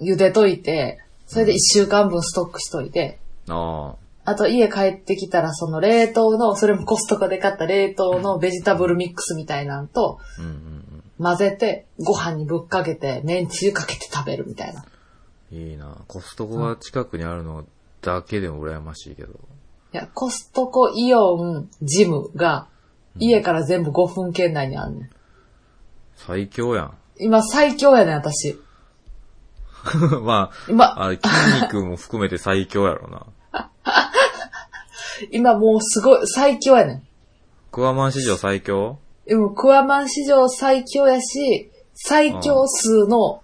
[0.01, 10.19] 茹でといて、それで一週間分ストックしといて、ああと家帰ってきたらその冷凍の、それもコストコで買った冷凍のベジタブルミックスみたいなんと
[11.19, 14.85] 混ぜてご飯にぶっかけて麺つゆかけて食べるみたいな。
[15.55, 15.69] うん。
[15.69, 15.97] いいな。
[16.07, 17.65] コストコが近くにあるの
[18.01, 19.33] だけでも羨ましいけど。
[19.93, 22.67] いや、コストコ、イオン、ジムが
[23.17, 25.09] 家から全部5分圏内にあんねん。
[26.15, 26.97] 最強やん。
[27.17, 28.59] 今最強やねん、私。
[30.23, 33.25] ま今、あ、あれ筋肉も含めて最強やろな。
[35.31, 37.07] 今もうすごい、最強やねん。
[37.71, 38.99] クワマン史上最強？
[39.25, 43.41] でも、クワマン史上最強やし、最強数の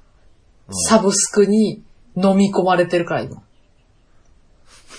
[0.71, 1.83] サブスクに
[2.15, 3.41] 飲み込まれてるから、今。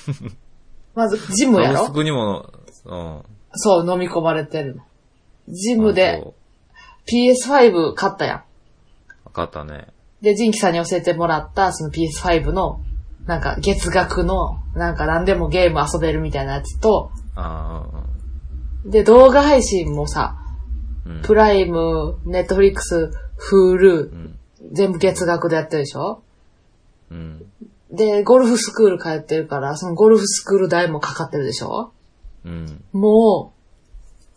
[0.94, 1.88] まず、ジムやろ？
[1.90, 2.50] クにも、
[2.84, 3.22] うん。
[3.54, 4.82] そう、飲み込まれてるの。
[5.48, 6.34] ジムあでそう
[7.08, 8.36] PS5 買ったやん。
[9.24, 9.88] わかったね。
[10.20, 12.80] で、ジンキさんに教えてもらった、その PS5 の、
[13.26, 18.04] なんか月額の、なんか何でもゲーム遊べるみたいなやつと、ああ、
[18.88, 20.36] で、動画配信もさ、
[21.06, 21.16] うん。
[21.16, 21.22] うん。
[21.22, 24.38] プライム、ネットフリックス、フールー、うん。
[24.72, 26.22] 全部月額でやってるでしょ？
[27.12, 27.96] うん。
[27.96, 31.92] で、ゴルフスクール通ってるから、そのゴルフスクール代もかかってるでしょ？
[32.44, 32.84] うん。
[32.92, 33.52] も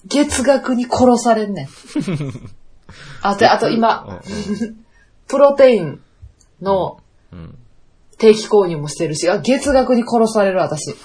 [0.03, 1.67] う、月額に殺されんねん。
[3.21, 4.21] あ、で、あと今、
[5.27, 6.01] プロテイン
[6.61, 6.99] の。
[8.17, 10.95] 定期購入もしてるし、あ月額に殺される私。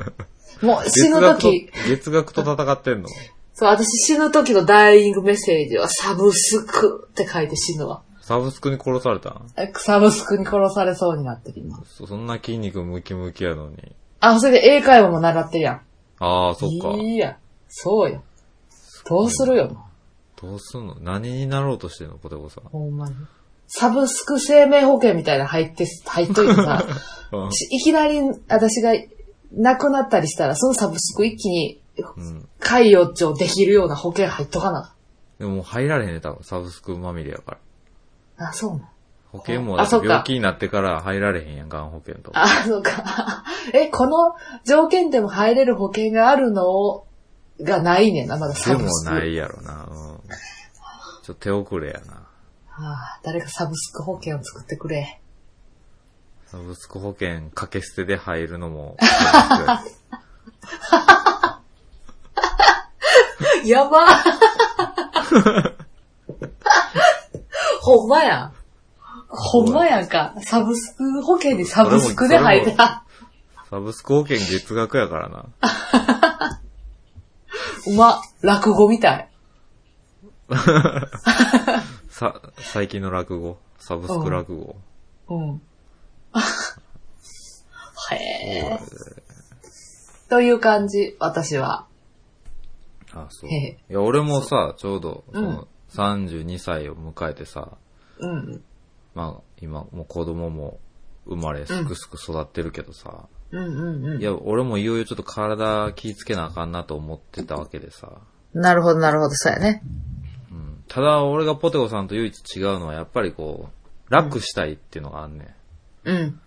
[0.64, 3.08] もう死ぬ時、月額と月額と戦ってんの？
[3.52, 8.02] そう、私死ぬ時のダイイングメッセージはサブスクって書いて死ぬわ。
[8.26, 11.84] サブスクに殺されたんえサブスクに殺されそうになってる今。
[11.84, 13.94] そそんな筋肉ムキムキやのに。
[14.20, 15.80] あ、それで英会話も習ってるやん。
[16.20, 16.96] ああ、そっか。
[16.96, 17.36] いいや。
[17.68, 18.22] そうよ。
[19.06, 19.76] どうするよ。
[20.40, 20.96] どうすんの？
[21.00, 22.16] 何になろうとしてんの？
[22.16, 22.64] ポテコさん。
[22.64, 23.14] ほんまに。
[23.66, 26.82] サブスク生命保険みたいなの入って、入っといてさ、
[27.30, 28.94] うんしいきなり私が
[29.52, 31.82] 亡くなったりしたら、そのサブスク一気に
[32.16, 32.48] うん。
[32.58, 34.94] 解予兆できるような保険入っとかな。
[35.38, 36.42] でももう入られへんね、多分。
[36.42, 37.58] サブスクまみれやから。
[38.36, 38.88] あ、そうなん。
[39.32, 42.42] 保険も病気になってから入られへんやん、がん保険とか。
[42.42, 43.44] あ、そうか。
[43.74, 47.04] え、この条件でも入れる保険があるの？
[47.60, 49.12] がないねんな、まだでサブスク。
[49.12, 49.86] もないやろな。
[49.88, 50.18] うん。
[51.22, 52.14] ちょっと手遅れやな。
[52.68, 55.20] はあ、誰かサブスク保険を作ってくれ。
[56.46, 58.96] サブスク保険掛け捨てで入るのも。
[63.64, 64.06] やば
[67.84, 68.52] ほんまやん。
[69.28, 70.34] ほんまやんか。
[70.38, 73.04] サブスク保険にサブスクで入ってた。
[73.68, 75.44] サブスク保険月額やからな。
[77.86, 79.28] うま、落語みたい。
[82.08, 83.58] さ、最近の落語。
[83.78, 84.76] サブスク落語。
[85.28, 85.60] うん。
[88.12, 88.80] へえ。
[90.30, 91.86] という感じ、私は。
[93.12, 93.50] あ、そう。
[93.50, 97.76] へいへや、俺もさ、ちょうど、そうんの、32歳を迎えてさ、
[98.18, 98.62] うん。
[99.14, 100.78] まあ、今、もう子供も
[101.26, 104.24] 生まれ、すくすく育ってるけどさ、うんうんうんい。
[104.24, 108.20] や、俺もいよいよちょっと体気ぃつけなあかんなと思ってたわけでさ、
[108.54, 109.82] なるほど、なるほど、そうやね。
[110.50, 110.84] うん。
[110.88, 115.56] ただ、俺がポテコさんと唯一違うのは、やっぱりこう、楽したいっていうのがあんね
[116.04, 116.08] ん。
[116.08, 116.40] うん。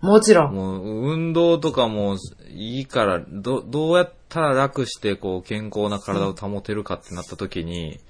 [0.00, 0.54] もちろん。
[0.54, 2.18] もう、運動とかも
[2.50, 8.00] いいから、ど、どうやったら楽して、こう、健康な体を保てるかってなった時に、うん。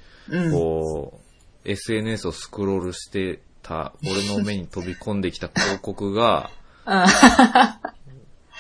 [0.53, 1.21] こ
[1.65, 6.51] う、SNS をスクロールしてた、俺の目に飛び込んできた広告が、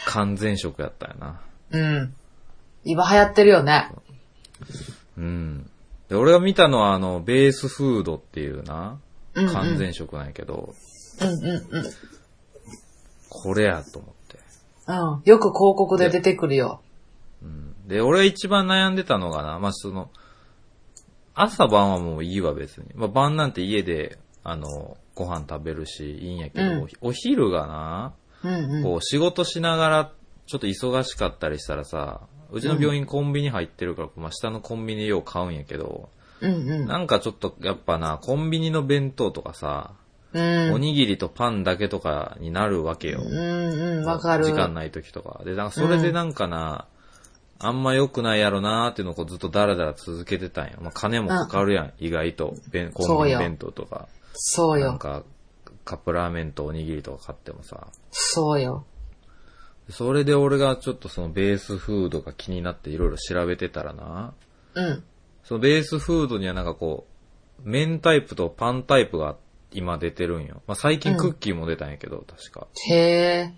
[0.07, 1.40] 完全食やったよな。
[1.70, 2.14] うん。
[2.85, 3.90] 今流行ってるよね。
[5.16, 5.70] うん。
[6.09, 8.98] で、俺が見たのは、あの、ベースフードっていうな、
[9.35, 10.74] うんうん完全食なんやけど、
[11.20, 11.85] うんうんうん。
[13.29, 14.38] これやと思って。
[14.87, 15.22] うん。
[15.24, 16.83] よく広告で出てくるよ。
[17.87, 20.11] で、俺が一番悩んでたのがな、まあ、その、
[21.35, 22.87] 朝晩はもういいわ、別に。
[22.94, 28.83] まあ、晩なんて家で、あの、ご飯食べるし、いいんやけど、うんお昼がな、うんうん。
[28.83, 30.12] こう、仕事しながら、
[30.47, 32.20] ちょっと忙しかったりしたらさ、
[32.51, 36.09] うちの病院コンビニ入ってるから、まあ、下のコンビニでよう買うんやけど、
[36.40, 36.87] うんうん。
[36.87, 39.94] なんかちょっと、やっぱな、コンビニの弁当とかさ、
[40.33, 40.73] うん。
[40.75, 43.23] おにぎりとパンだけとかになるわけよ。
[43.25, 44.44] うんうん、わかる。
[44.44, 45.42] 時間ない時とか。
[45.44, 46.87] で、なんかそれでなんかな、
[47.66, 50.79] あんま良くないやろなーっていうのをこうずっとダラダラ続けてたんよ。
[50.81, 52.55] まあ金もかかるやん、意外と。
[52.70, 54.09] 弁コンビニ弁当とか。
[54.35, 54.88] そうよ。
[54.88, 55.22] なんか、
[55.85, 57.87] カップラーメンとおにぎりとか買ってもさ。
[58.11, 58.85] そうよ。
[59.90, 64.35] それで俺がちょっとそのベースフードが気になっていろいろ調べてたらな、
[64.74, 65.05] うん。
[65.44, 67.07] そのベースフードにはなんかこ
[67.64, 69.37] う、麺タイプとパンタイプが
[69.72, 70.62] 今出てるんよ。
[70.66, 72.66] まあ最近クッキーも出たんやけど、確か。
[72.90, 73.55] へえ。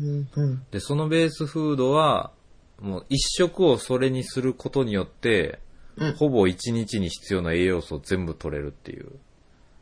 [0.00, 0.66] うんうん。
[0.70, 2.32] で、そのベースフードは、
[2.80, 5.60] もう一食をそれにすることによって、
[5.96, 9.12] うんほぼ一日に必要な栄養素を全部取れるっていう、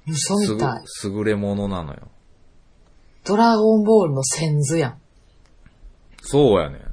[0.07, 0.83] 嘘みたい。
[1.05, 2.09] 優れものなのよ。
[3.25, 4.97] ドラゴンボールの先図や
[6.23, 6.81] そうやねん。
[6.81, 6.85] ん。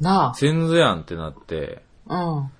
[0.00, 2.22] な先図やんってなって、あ。
[2.22, 2.50] うん。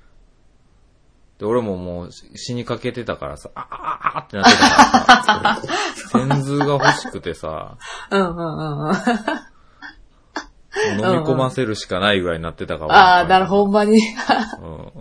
[1.38, 5.62] で、俺ももうし死にかけてたからさ、あああってなってたからさ、
[6.12, 7.76] 先図が欲しくてさ、
[8.10, 8.94] うんうんうんうん。
[10.98, 12.94] もう飲み込ませるしかないぐらいになってたから。
[12.94, 13.98] ああ、なるほど、ほんまに。
[14.62, 14.92] うん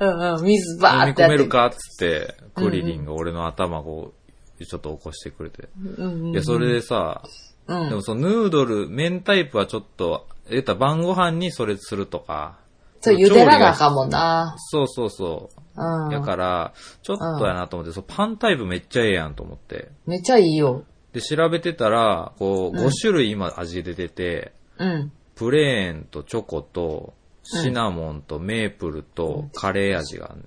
[0.00, 0.44] うんうん。
[0.44, 1.34] 水バ飲みーってやって。
[1.34, 4.12] 込めるかっつって、クリリンが俺の頭を
[4.58, 5.68] ちょっと起こしてくれて。
[5.98, 6.32] うんうん。
[6.32, 7.22] いや、それでさ、
[7.66, 7.88] うん。
[7.88, 12.58] でもそのヌードル、麺タイプはちょっと、言ったら晩ご飯にそれするとか。
[13.00, 14.54] そう、茹でらなあかんもんな。
[14.58, 15.60] そうそうそう。
[15.76, 16.12] うん。
[16.12, 19.90] やから、ちょっとやなと思って、そうパンタイプめっちゃええやんと思って。
[20.06, 20.84] めっちゃいいよ。
[21.12, 25.12] で、調べてたら、こう、うん5種類今味出てて、うん。
[25.34, 30.46] プレーンとチョコと、シナモンとメープルとカレー味があんねん。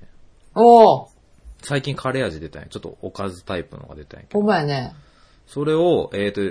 [0.55, 1.09] おー、
[1.61, 2.67] 最近カレー味出たんや。
[2.67, 4.39] ちょっとおかずタイプのが出たんやけど。
[4.39, 4.93] ほんまやね。
[5.47, 6.41] それを、えっ、と、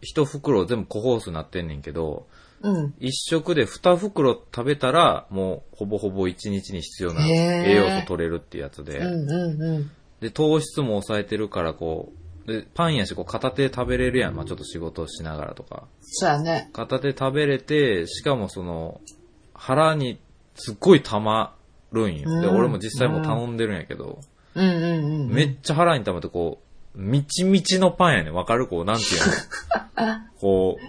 [0.00, 2.26] 一袋全部個包数になってんねんけど、
[2.62, 2.94] うん。
[2.98, 7.32] 一食で二袋食べたら、もうほぼほぼ一日に必要なへー
[7.66, 9.90] 栄養素取れるってやつで、うんうんうん。
[10.20, 14.34] で、糖質も抑えてるから、こう、で、パンやし、こう片手で食べれるやん。
[14.34, 15.84] まあちょっと仕事をしながらとか。
[16.00, 16.70] そうやね。
[16.72, 19.00] 片手で食べれて、しかもその、
[19.54, 20.18] 腹に
[20.54, 21.54] すっごい溜ま
[21.92, 22.40] るんよ。
[22.40, 24.20] で、うん俺も実際もう頼んでるんやけど、
[24.54, 25.30] うんうんうん。
[25.30, 26.58] めっちゃ腹に溜まって、こ
[26.94, 28.34] う、みちみちのパンやねん。
[28.34, 28.68] わかる？
[28.68, 30.20] こう、なんていうの？
[30.38, 30.84] こう、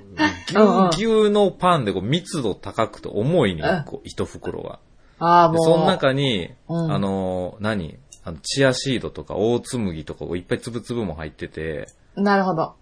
[0.51, 3.83] ぎゅうぎゅうのパンでこう密度高くて重いねうんん。
[3.85, 4.79] こう、一袋が。
[5.17, 5.55] ああ、もう。
[5.55, 7.97] でその中に、うんあのー、何？
[8.25, 12.73] あの、チアシードとか、大紬麦とか、いっぱい粒々も入ってて、なるほど。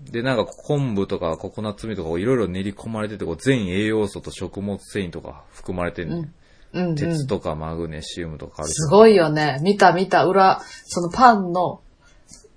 [0.00, 6.18] で、なんか昆布とかココナッツミとかいろいろ練り込まれてて、こう全栄養素と食物繊維とか含まれてんね、ん。
[6.18, 6.94] うんうん。
[6.94, 9.58] 鉄とかマグネシウムとかあるしすごいよね。
[9.62, 11.80] 見た見た裏、そのパンの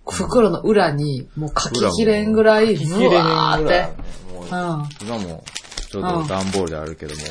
[0.09, 3.87] 袋の裏に、もう書ききれんぐらい、うわーって。
[4.33, 4.49] もううん。
[5.07, 5.43] 今も
[5.89, 7.25] ちょうど段ボールであるけども、へ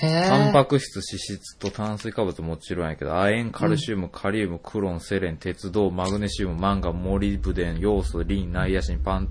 [0.00, 0.52] タンえ。
[0.52, 9.28] パク質、脂質と炭水化物もちろんやけど、亜鉛、カルシウム、カリウム、クロン、セレン、鉄道、マグネシウム、マンガン、モリブデン、ヨウ素、リン、ナイアシン、パン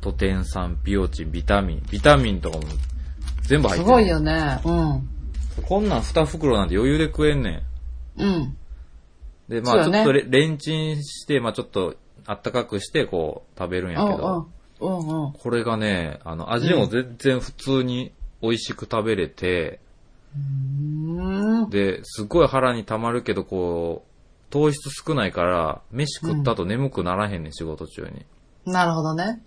[0.00, 1.86] トテン酸、ビオチン、ビタミン。
[1.90, 2.64] ビタミンとかも
[3.42, 3.84] 全部入ってる。
[3.84, 4.60] すごいよね。
[4.64, 5.08] うん。
[5.62, 7.62] こんなん2袋なんて余裕で食えんね
[8.16, 8.22] ん。
[8.22, 8.56] うん。
[9.48, 14.48] で、まあちょっとレレンチンして、まあちょっとあったかくして、こう食べるんやけど、
[14.80, 14.98] うんうん。
[14.98, 15.32] うんうん。
[15.32, 19.85] これがね、あの、味も全然普通に美味しく食べれて、うん。
[21.70, 24.16] で、すっごい腹に溜まるけど、こう、
[24.50, 28.24] 糖質少ないから、飯食った後眠くならへんねん、仕事中に。
[28.64, 29.42] なるほどね。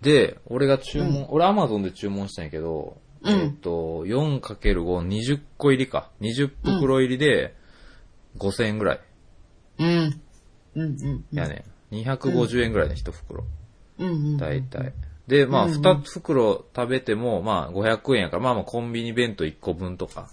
[0.00, 4.40] で、俺が注文、俺アマゾンで注文したんやけど、うんえっ、と、4×5、
[5.06, 6.10] 20個入りか。
[6.20, 7.54] 20袋入りで、
[8.38, 9.00] 5000円ぐらい。
[9.78, 10.20] うん。
[10.76, 11.24] うんうん。
[11.32, 11.94] やねん。
[11.94, 13.44] 250円ぐらいね、1袋。
[13.98, 14.36] うんうん。
[14.36, 14.92] 大体。
[15.28, 20.30] で、まあ、うん2袋食べても、まあ、500円やから、まあまあ、コンビニ弁当1個分とか。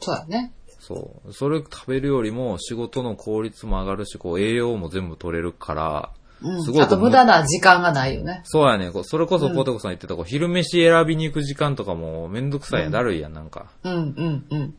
[0.00, 0.52] そうだね。
[0.80, 1.32] そう。
[1.32, 6.10] それ食べるよりも、仕事の効率も上がるし、こう、栄養も全部取れるから、
[6.42, 6.64] うん。
[6.64, 8.42] すごいあと無駄な時間がないよね。
[8.44, 8.90] そうやね。
[9.04, 13.66] それこそポテコさん言ってた、こう、昼飯選びに行く時間とかもめんどくさいやん、だるいやん、なんか。
[13.84, 14.74] うんうんうん。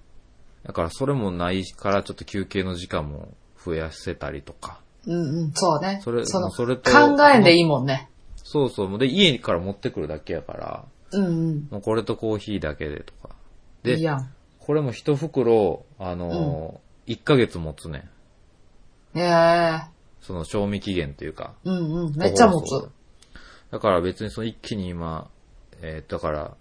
[0.66, 3.30] だから、それもないから、ちょっと休憩の時間も
[3.64, 4.80] 増やせたりとか。
[5.06, 5.52] うんうん。
[5.54, 6.02] そうね。
[6.04, 8.10] それその、それと考えんでいいもんね。
[8.52, 8.98] そうそう。
[8.98, 11.68] で、家から持ってくるだけやから、うんうん。
[11.70, 13.36] もうこれとコーヒーだけでとか。
[13.84, 14.34] で、いいやん。
[14.58, 18.10] これも一袋、あのー、1ヶ月持つね
[19.14, 19.20] ん。
[19.20, 19.82] ええ
[20.22, 21.54] その賞味期限というか。
[21.64, 22.16] うんうん。
[22.16, 22.90] めっちゃ持つ。
[23.70, 25.30] だから別にその一気に今、
[25.84, 26.58] えーだから、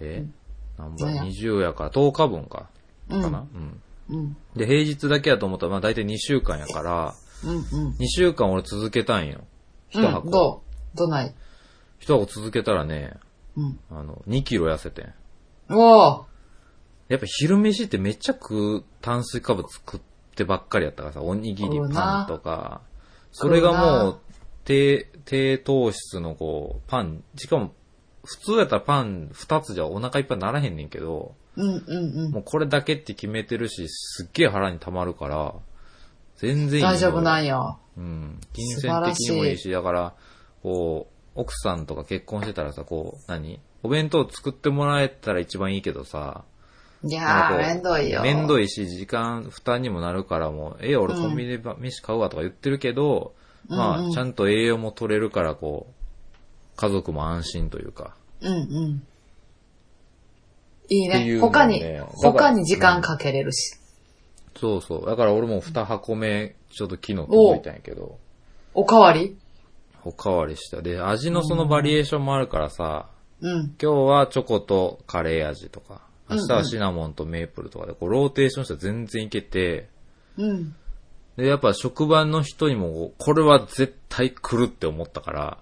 [0.00, 2.70] えー、何何や倍 ?20 やから10日分か。
[3.10, 3.82] うんかな、うん、
[4.16, 4.36] うん。
[4.56, 7.14] で、平日だけやと思ったら、まあ大体2週間やから、
[7.44, 7.96] うんうん。
[7.98, 9.40] 2週間俺続けたんよ。
[9.90, 10.24] 一箱。
[10.24, 10.67] うん、どう？
[10.94, 11.34] どない？
[11.98, 13.14] 一箱続けたらね、
[13.56, 13.80] うん。
[13.90, 15.14] あの、2キロ痩せてん。
[15.70, 16.24] おー
[17.08, 20.00] やっぱ昼飯ってめっちゃ食う炭水化物食っ
[20.36, 22.82] てばっかりやったからさ、おにぎり食うなパンとか、
[23.32, 24.20] それがもう
[24.64, 27.72] 低、低糖質のこう、パン、しかも
[28.24, 32.30] 普通やったらパン2つじゃお腹いっぱいならへんねんけど、うんうんうん。
[32.32, 35.54] もうこれだけって決めてるし、すっげえ腹に溜まるから、
[36.36, 36.96] 全然いいのよ。
[36.96, 37.76] 大丈夫なんや。
[37.96, 38.38] うん。
[38.52, 40.14] 金銭的にもいいし、だから、
[40.62, 43.60] こう、奥さんとか結婚してたらさ、こう、何？
[43.82, 46.44] お弁当作ってもらえたら一番いいけどさ、
[47.04, 48.22] いやー、めんどいよ。
[48.22, 48.64] めんどい。
[48.64, 53.34] いし、時間負担にもなるからもう、ええ俺コンビニでば飯買うわとか言ってるけど、
[53.68, 58.16] まあ、うんうんちゃんと栄養も取れるから、こう、家族も安心というか。
[58.40, 59.02] うんうん。
[60.88, 61.24] いいね。
[61.24, 61.82] いね他に、
[62.16, 63.76] 他に時間かけれるし。
[64.58, 65.06] そうそう。
[65.06, 68.18] だから俺も2箱目、ちょっと昨日届いたんやけど、
[68.74, 69.36] おかわり？
[70.04, 70.82] おかわりした。
[70.82, 73.08] で、味のそのバリエーションもあるからさ、
[73.40, 73.74] うん。
[73.80, 79.88] 今日はチョコとカレー味とか、明日はシナモンとメープルとかで、こうローテーションしたら全然いけて、
[80.36, 80.74] うん。
[81.36, 85.58] で、やっぱ職場の人にも、これは絶対来るって思ったから、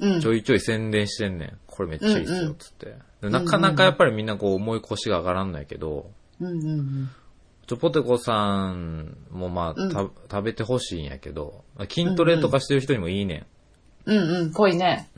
[0.00, 0.28] うんち。
[0.28, 1.58] ょいちょい宣伝してんねん。
[1.66, 2.94] これめっちゃいいっすよ、つって。
[3.20, 7.10] でなかなかやっぱりみんなこう重い腰が上がらんないけど、うんうんうん。
[7.66, 13.46] ちょ、ポテコさんもまあ、た食べてほしいんやけど、筋トレとかしてる人にもいいねん。
[14.08, 14.52] うんうん。
[14.52, 15.08] ぽいね。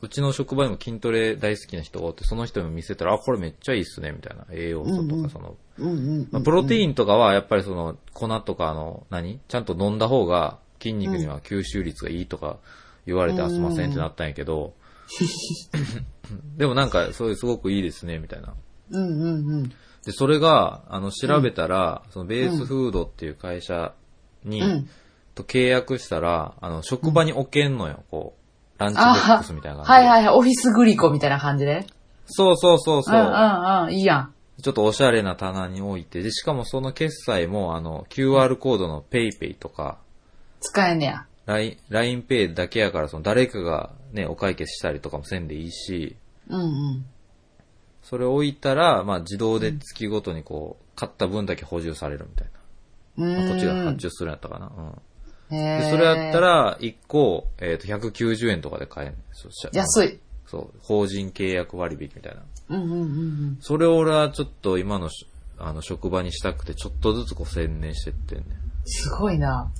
[0.00, 4.46] うちの職場にも筋トレ大好きな人がおって、その人にも見せたら、あ、これめっちゃいいっすね、みたいな。
[4.50, 6.28] 栄養素とか、その、うんうん。
[6.30, 12.58] まあ、プロテインとかはやっぱりその粉とかあの何ちゃんと飲んだ方が筋肉には吸収率がいいとか
[13.06, 14.74] 言われてあすいませんってなったんやけど、
[16.56, 18.54] でもなんかそういうすごくいいですねみたいな。
[18.90, 19.68] うんうんうん。
[20.04, 23.94] で、それがあの調べたら、そのベースフードっていう会社
[24.44, 24.88] に、うん
[25.34, 28.42] と契約したら、あの職場に置けんのよ、こう。
[28.78, 29.92] ランチボックスみたいな感じで。
[29.92, 30.34] はいはいはい。
[30.34, 31.86] オフィスグリコみたいな感じで。
[32.26, 33.20] そうそうそうそう。
[33.20, 33.92] うんうんうん。
[33.94, 34.34] いいやん。
[34.62, 39.98] ちょっとおしゃれな棚に置いて、で、しかもその決済も、あの、QR コードの PayPay とか、
[40.60, 41.26] 使えんねや。
[41.46, 46.16] LINE、LINEPay だけやから、その誰かがね、お会計したりとかもせんでいいし、
[46.48, 47.04] うんうん。
[48.02, 52.48] それ置いたら、まあ自動で月ごとにこう、買った分だけ補充されるみたい
[53.16, 53.26] な。
[53.26, 53.48] うん。
[53.50, 54.66] こっちが発注するんやったかな。
[54.76, 55.02] うん。
[55.52, 60.18] で、それやった、ら、1個、えっ、と、190円とかで買えるそうしゃ安い。
[60.46, 62.42] そう、法人契約割引みたいな。
[62.70, 63.58] うんうんうんうん。
[63.60, 65.26] それを俺はちょっと今のし、
[65.58, 68.44] あの、職場にしたくて、ちょっとずつこう専念してってんね。
[68.86, 69.70] すごいな。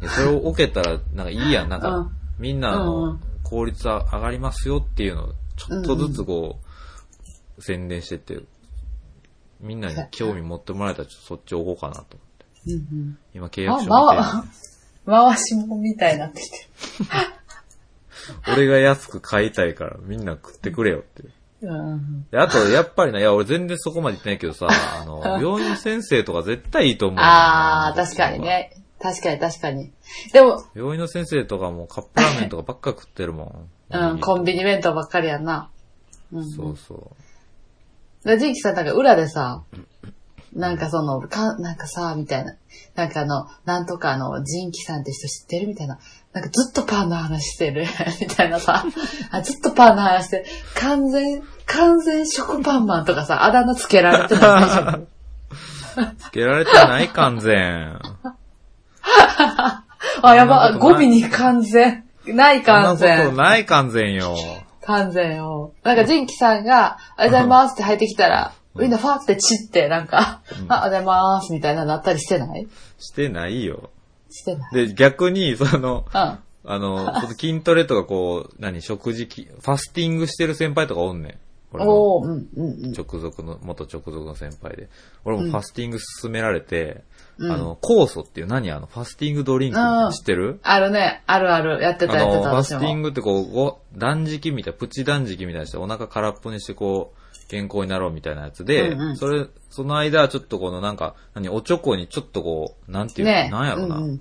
[0.00, 1.68] でそれを置けたら、なんかいいやん。
[1.68, 6.60] なんかうん、みんなのん、効率は上がりますよっていうのを、ちょっとずつこ
[7.58, 8.38] う、宣伝してって、
[9.60, 12.16] みんなに興味持ってもらえたら、ちょっとそっち置こうかなと。
[12.66, 13.18] うんうん。
[13.34, 13.88] 今契約あ、書
[15.06, 16.56] 見回しもんみたいになってきて
[18.52, 21.22] 俺が安く買いたいから、みんな食ってくれよって。
[21.22, 21.32] る。
[21.62, 22.26] うん。
[22.30, 27.18] であと、やっぱりな、いや、俺全然そこまで言ってないけどさ、あの、病院の先生とか絶対いいと思う。
[27.20, 28.40] あー、確かに。
[28.40, 28.72] ね。
[29.00, 29.92] 確かに確かに。
[30.32, 33.70] でも、病院の先生とかもカップラーメンとかばっか食ってるもん。
[33.92, 35.70] うん、コンビニ弁当ばっかりやんな。
[36.32, 36.50] うん。
[36.50, 37.10] そうそ
[38.24, 39.64] で、ジンキさんなんか裏でさ、
[40.54, 42.56] なんかその、か、なんかさ、みたいな。
[42.96, 45.98] なんかあの、なんとかあの、ジンキさんって人知ってるみたいな。
[46.32, 47.86] なんかずっとパンの話してる。
[48.20, 48.84] みたいなさ。
[49.30, 50.44] あ、ずっとパンの話してる。
[50.74, 55.06] 完全、完全食パンマンとかさ、あだ名つけられてない。
[56.18, 57.98] つけられてない完全。
[60.22, 62.04] あ、やば、そんなことないゴミに完全。
[62.26, 63.36] ない完そんなこと全。
[63.36, 64.36] ない完全よ。
[64.84, 65.72] 完全よ。
[65.82, 72.68] なんか、ジンキさんが、ありがとうございますって入ってきたら、みんなファーって散って、なんか、あ、ありがとうございますみたいななったりしてない？
[72.98, 73.90] してないよ。
[74.30, 74.74] してない。
[74.74, 76.38] で、逆に、その、うん。
[76.62, 81.38] あの、その筋トレとかこう、何、食事き、ファスティングしてる先輩とかおんねん。
[81.72, 82.92] 俺のおー、うん、うん、うん。
[82.92, 84.88] 直属の、元直属の先輩で。
[85.24, 87.02] 俺もファスティング勧められて、
[87.38, 90.60] うんあの、酵素っていう何あの、ファスティングドリンクうん知ってる？
[90.62, 91.22] あるね。
[91.26, 91.80] あるある。
[91.82, 92.78] やってた、やってた、ファス。
[92.78, 97.19] ティングってこうご、断食みたいな、プチ断食みたいにして、お腹空っぽにしてこう、
[97.50, 99.16] 健康になろうみたいなやつで、うんうん。
[99.16, 103.50] それ、その間、ちょっとこのなんか、何、おちょこにちょっとこう、なんていうの、ね。
[103.50, 103.96] なんやろな。
[103.96, 104.20] うんうん。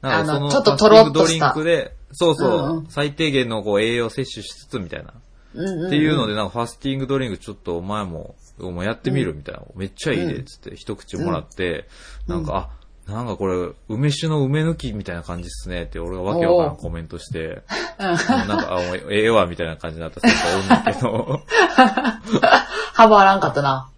[0.00, 2.86] なんかその、あのちょっとファスティングドリンクで、そうそう、うんうん。
[2.86, 5.12] 最低限のこう栄養摂取しつつみたいな。
[5.54, 5.86] うんうん。
[5.88, 9.62] っていうので、なんかファスティングドリンクちょっとお前も、もうやってみるみたいな。
[9.74, 11.88] めっちゃいいで、つって一口もらって、
[12.28, 17.62] なんか、あ、なんかこれ、梅酒の梅抜きみたいな感じっすねって、俺がわけわからんコメントして、
[17.98, 18.18] なん
[18.48, 21.40] か、あ、ええわ、みたいな感じになった先輩おんねんけど、
[22.98, 23.88] ハマらんかったな。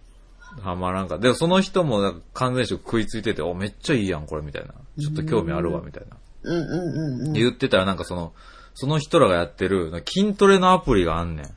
[0.61, 1.17] はまらんか。
[1.17, 4.75] でもその人もなんか完全食食いついてて、お、めっちゃいいやん、これ、みたいな。
[4.99, 6.17] ちょっと興味あるわ、みたいな。
[6.43, 7.33] うんうんうんうん。
[7.33, 8.31] 言ってたらなんかその、
[8.75, 11.49] その人らがやってる筋トレのアプリがあんねん。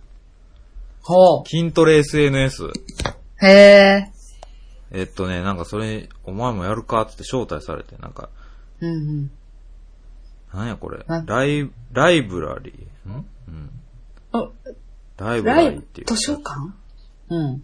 [1.03, 2.65] ほ筋トレ SNS。
[2.65, 2.73] う。
[3.43, 4.11] へえ。
[4.91, 8.31] えっとね、なんかそれ、お前もやるかって招待されて、なんか、
[8.81, 9.31] うんうん。
[10.55, 11.05] なんやこれ。
[11.27, 13.11] ライ、ライブラリー？
[13.11, 13.27] ん？
[13.49, 13.71] うん。
[14.33, 14.49] あ
[15.19, 16.07] ライブラリーっていう。
[16.07, 16.73] 図書館？
[17.35, 17.63] うん。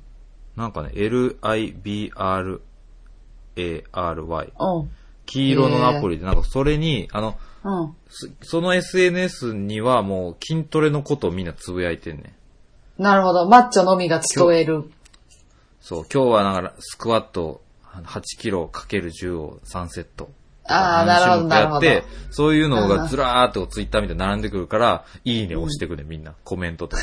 [0.56, 2.62] なんかね、L-I-B-R-A-R-Y。
[4.58, 4.90] うん。
[5.26, 7.94] 黄色のアプリで、なんかそれに、あの、うん。
[8.08, 12.34] そその SNS にはもう筋トレのことをみんなつぶやいてんね
[12.98, 13.02] ん。
[13.02, 13.48] なるほど。
[13.48, 14.90] マッチョのみが伝える。
[15.80, 17.62] そう、今日はなんかスクワット
[17.92, 20.30] 8キロかける10を3セット。
[20.64, 21.86] ああ、なるほど、なるほど。
[21.86, 26.34] やって、そういうのがずらーっとツイッターみたいに並んでくるから、いいね押してくれ、みんな。
[26.44, 27.02] コメントとか。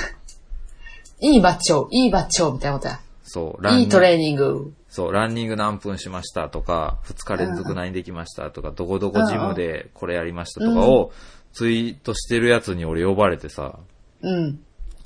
[1.20, 2.99] いいマッチョ、いいマッチョみたいなことや。
[3.24, 4.74] そう、ランニングいいトレーニング。
[4.89, 11.11] そう、ランニング何分しましたとか、2日連続何できましたとか、どこどこジムでこれやりましたとかを
[11.53, 13.80] ツイートしてるやつに俺呼ばれてさ、
[14.22, 14.59] うん。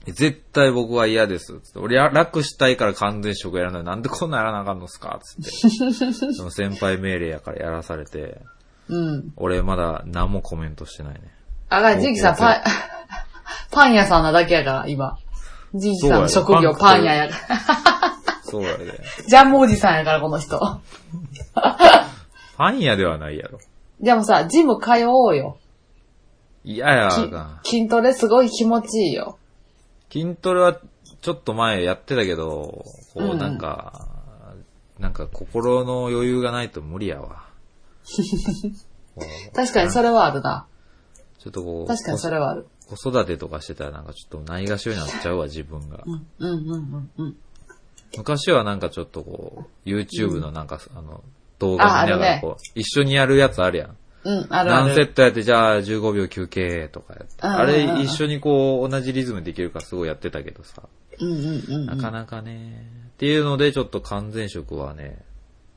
[0.06, 1.60] 絶対僕は嫌です。
[1.62, 3.84] つって俺や楽したいから完全食やらない。
[3.84, 5.52] なんでこんなんやらなあかんのっすかつって。
[6.34, 8.42] その先輩命令やからやらされて、
[8.88, 9.34] うん。
[9.38, 11.22] 俺まだ何もコメントしてないね。
[11.70, 12.62] あが、ジンキさん、パン、
[13.72, 15.18] パン屋さんなだけやから、今。
[15.74, 17.60] ジンキさんの職業パン屋やから。
[18.44, 19.02] そうやで。
[19.28, 20.60] ジャムおじさんやから、この人。
[22.58, 23.60] パン屋ではないやろ。
[24.00, 25.58] でもさ、ジム通おうよ。
[26.64, 27.62] 嫌やきな。
[27.64, 29.38] 筋トレすごい気持ちいいよ。
[30.12, 30.80] 筋トレは
[31.22, 34.08] ちょっと前やってたけど、こうんううんなんか、
[35.00, 37.46] なんか心の余裕がないと無理やわ。
[39.56, 40.66] 確かにそれはあるな。
[41.40, 42.68] ちょっとこう、確かにそれはある。
[42.96, 46.04] 子子育てとかしてたらなんかちょっとないがしろになっちゃうわ、自分が。
[46.06, 47.36] うん、うん、うん、うんうん。
[48.18, 51.24] 昔はなんかちょっとこう、YouTube のなんか、あの、
[51.60, 53.98] 動画見ながらこう、一緒にやるやつあるやん。
[54.24, 55.06] うん、あるあ何セる。
[55.08, 57.34] ットやって、じゃあ15秒休憩とかやって。
[57.40, 60.84] あれ一緒にこう、同じリズムできるからすごいやってたけどさ。
[61.20, 62.86] うん、うん、うんなかなかね。
[63.14, 65.24] っていうので、ちょっと完全食はね、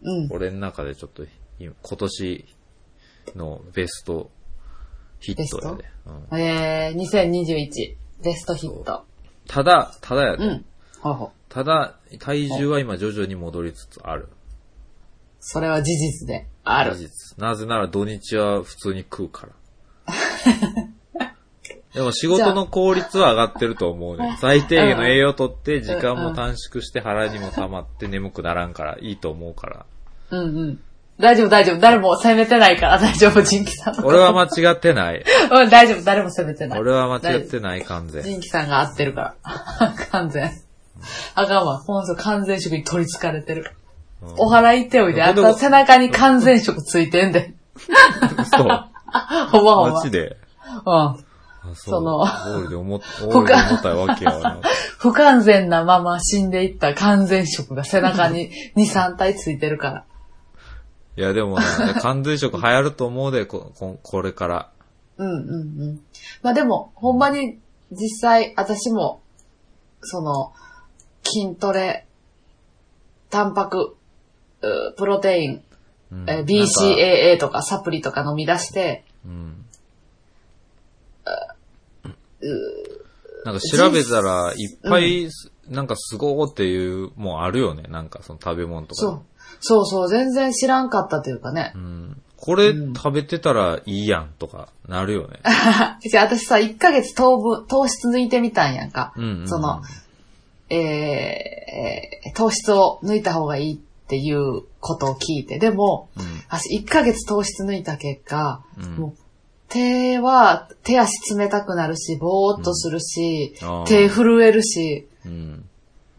[0.03, 0.25] うん。
[0.25, 0.33] うん。
[0.33, 1.25] 俺の中でちょっと
[1.59, 2.45] 今今年
[3.37, 4.31] のベスト
[5.25, 5.85] ヒットやで。
[6.31, 9.05] うん、えー、2021、ベストヒット。
[9.49, 10.45] ただ、ただやで。
[10.45, 10.65] うん。
[11.01, 11.31] ほうほう。
[11.49, 14.29] ただ、体重は今徐々に戻りつつある。
[15.41, 16.97] それは事実である。
[16.97, 17.39] 事実。
[17.39, 19.53] なぜなら土日は普通に食うから。
[21.95, 24.37] でも仕事の効率は上がってると思うね。
[24.41, 29.87] 最低限の栄養をとって、時間も短縮して腹にも溜まって眠くならんからいいと思うから。
[30.31, 30.81] うんうん。
[31.21, 31.79] 大丈夫、大丈夫。
[31.79, 34.07] 誰も責めてないから 大丈夫、ジンキさんの。
[34.07, 35.25] 俺は間違ってない。
[35.51, 36.81] うん、大丈夫、誰も責めてない。
[36.81, 38.23] 俺は間違ってない、完全。
[38.23, 39.35] ジンキさんが合ってるか
[39.79, 39.95] ら。
[40.11, 40.51] 完全。
[41.35, 41.79] あかんわ。
[41.79, 43.73] ほんと完全食に取り憑かれてる。
[44.23, 45.23] うんお払い行っておいで。
[45.23, 47.53] あんた背中に完全食ついてんで。
[48.39, 48.57] 嘘。
[48.57, 48.91] ほんま
[49.51, 49.93] ほんま。
[49.93, 50.39] マジで？
[50.87, 50.93] うん。
[50.95, 51.17] あ
[51.65, 54.61] そうそのオールで思っ、オールで思ったわけやな。
[54.99, 60.05] 不完全なまま死んでいった完全食が背中に2、3体ついてるから。
[61.17, 64.71] いや、でもな、完全食流行ると思うで、こ、ここれから。
[65.17, 66.01] うんうんうん。
[66.43, 67.61] まあでも、ほんまに
[67.93, 69.23] 実際私も、
[70.01, 70.53] その、
[71.23, 72.07] 筋トレ、
[73.31, 73.97] タンパク、
[74.63, 75.63] うプロテイン、
[76.11, 79.65] うん BCAA とかサプリとか飲み出して、うん。
[83.45, 85.29] なんか調べたら、いっぱい、
[85.69, 87.85] なんかすごーっていう、もうあるよね。
[87.89, 89.07] なんかその食べ物とかで。
[89.07, 89.23] そう。
[89.61, 91.79] そうそう、全然知らんかったというかねう。
[91.79, 92.23] ん。
[92.37, 95.41] これ食べてたらいいやんとか、なるよね。
[96.07, 99.13] じゃあ私さ、1ヶ月糖分、糖質抜いてみたんやんか。
[99.17, 99.81] うんうんうんその、
[100.69, 105.59] えーえー糖質を抜いた方がいいっていうことを聞いて。
[105.59, 109.25] でも、うん私1ヶ月糖質抜いた結果、うんもう
[109.69, 115.65] 手は、手足冷たくなるし、ぼーっとするし、あー手震えるし、うん。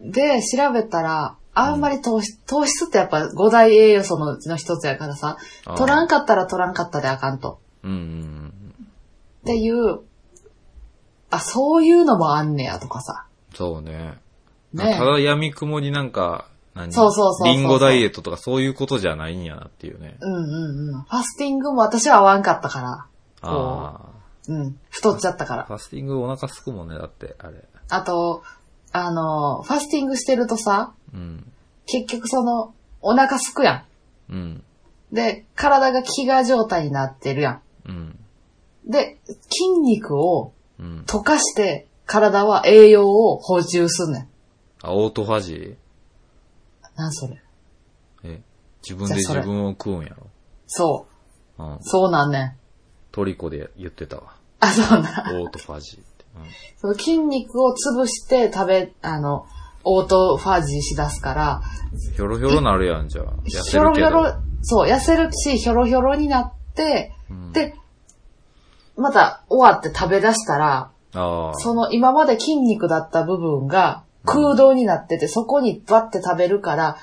[0.01, 5.37] で、調べたら、あんまり糖質、糖質ってやっぱ5大栄養素のうちの一つやからさ
[5.77, 7.59] 取らんかったら取らんかったであかんと。
[7.83, 8.53] うんうん
[9.41, 9.99] っていう、
[11.29, 13.27] あ、そういうのもあんねやとかさ。
[13.53, 14.17] そうね。
[14.73, 16.91] ねただ闇雲になんか、何？
[16.91, 20.17] そうそうそうそうリンゴダイエットとかそういうことじゃないんやなっていうね。
[20.19, 21.01] うんうんうん。
[21.03, 23.05] ファスティングも私は合わんかったから。
[23.41, 23.99] あ
[24.47, 24.79] うん。
[24.89, 25.57] 太っちゃったかあ。
[25.57, 25.63] ら。
[25.65, 27.63] ファスティングお腹すくもんね、だって、あれ。
[27.89, 28.41] あと、
[28.97, 31.51] あの、ファスティングしてるとさ、うん。
[31.85, 33.85] 結局その、お腹すくや
[34.29, 34.37] うん。
[34.37, 34.63] ん。
[35.11, 37.93] で、体が飢餓状態になってるやうん。
[37.93, 38.19] ん。
[38.89, 41.03] で、筋肉をうん。
[41.07, 44.27] 溶かして、体は栄養を補充すんねん。
[44.81, 45.75] あ、オートファジ
[46.95, 47.33] なんそれ。
[47.33, 47.37] ー
[48.31, 48.41] え、
[48.81, 50.15] 自分で自分を食うんや
[50.67, 51.07] そ
[51.59, 51.61] う。
[51.61, 51.77] ろうん。
[51.81, 52.55] そうなんねん。
[53.11, 54.35] トリコで言ってたわ。
[54.61, 55.31] あ、そうな。
[55.33, 56.14] オートファジー。
[56.77, 59.45] その筋肉を潰して食べ、あの、
[59.83, 61.61] オートファジーしだすから、
[61.93, 62.13] うん。
[62.13, 63.25] ひょろひょろなるやん、じゃあ。
[63.45, 63.77] 痩ひ。
[63.77, 67.75] ょろひょろ、そう、痩せるし、ひょろひょろになって、うん、で、
[68.97, 70.91] また終わって食べ出したら。
[71.13, 76.97] その今まで筋肉だった部分が空洞になってて、そこにバッて食べるから、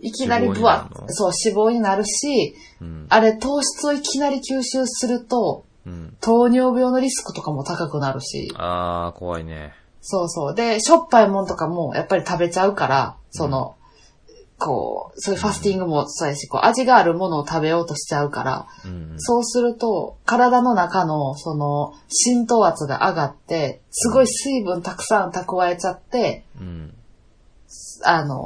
[0.00, 3.06] いきなりブワッ、そう、脂肪になるし、うん。
[3.08, 6.16] あれ糖質をいきなり吸収すると、うん。
[6.20, 9.72] 糖尿病のリスクとかも高くなるし、ああ、怖いね。
[10.00, 10.54] そうそう。
[10.54, 13.76] で、しょっぱいもんとかもやっぱり食べちゃうから、その、
[14.58, 19.14] こう、そういうファスティングもそうやし、こう、味があるものを食べようとしちゃうから、うん。
[19.18, 26.94] そうすると、体の中の、その、浸透圧が上がって、すごい水分たくさん蓄えちゃって、うん。
[28.04, 28.36] あの、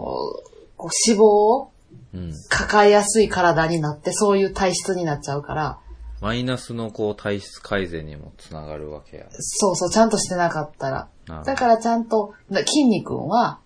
[0.76, 1.72] こう脂肪を
[2.14, 2.32] うん。
[2.50, 5.78] 抱えやすい体になって、そういう体質になっちゃうから、
[6.22, 9.26] マイナスのこう体質改善にもつながるわけや。
[9.32, 11.08] そうそう、ちゃんとしてなかったら。
[11.44, 13.58] だからちゃんと、な筋肉は、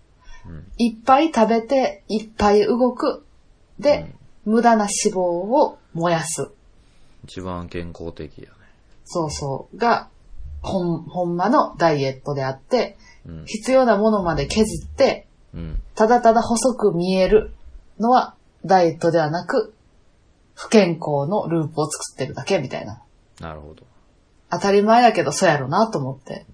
[0.49, 0.65] うん。
[0.79, 3.27] いっぱい食べて、いっぱい動く。
[3.79, 4.11] で、
[4.47, 6.49] 無駄な脂肪を燃やす。
[7.25, 8.51] 一番健康的やね。
[9.05, 9.77] そうそう。
[9.77, 10.09] が、
[10.63, 12.97] ほん、ほんまのダイエットであって、
[13.27, 13.45] うん。
[13.45, 15.83] 必要なものまで削って、うん。
[15.95, 17.53] ただただ細く見える
[18.01, 18.35] のは
[18.65, 19.75] ダイエットではなく、
[20.57, 23.03] 不健康のループを作ってるだけみたいな。
[23.41, 23.85] なるほど。
[24.51, 26.47] 当たり前やけどそうやろなと思って。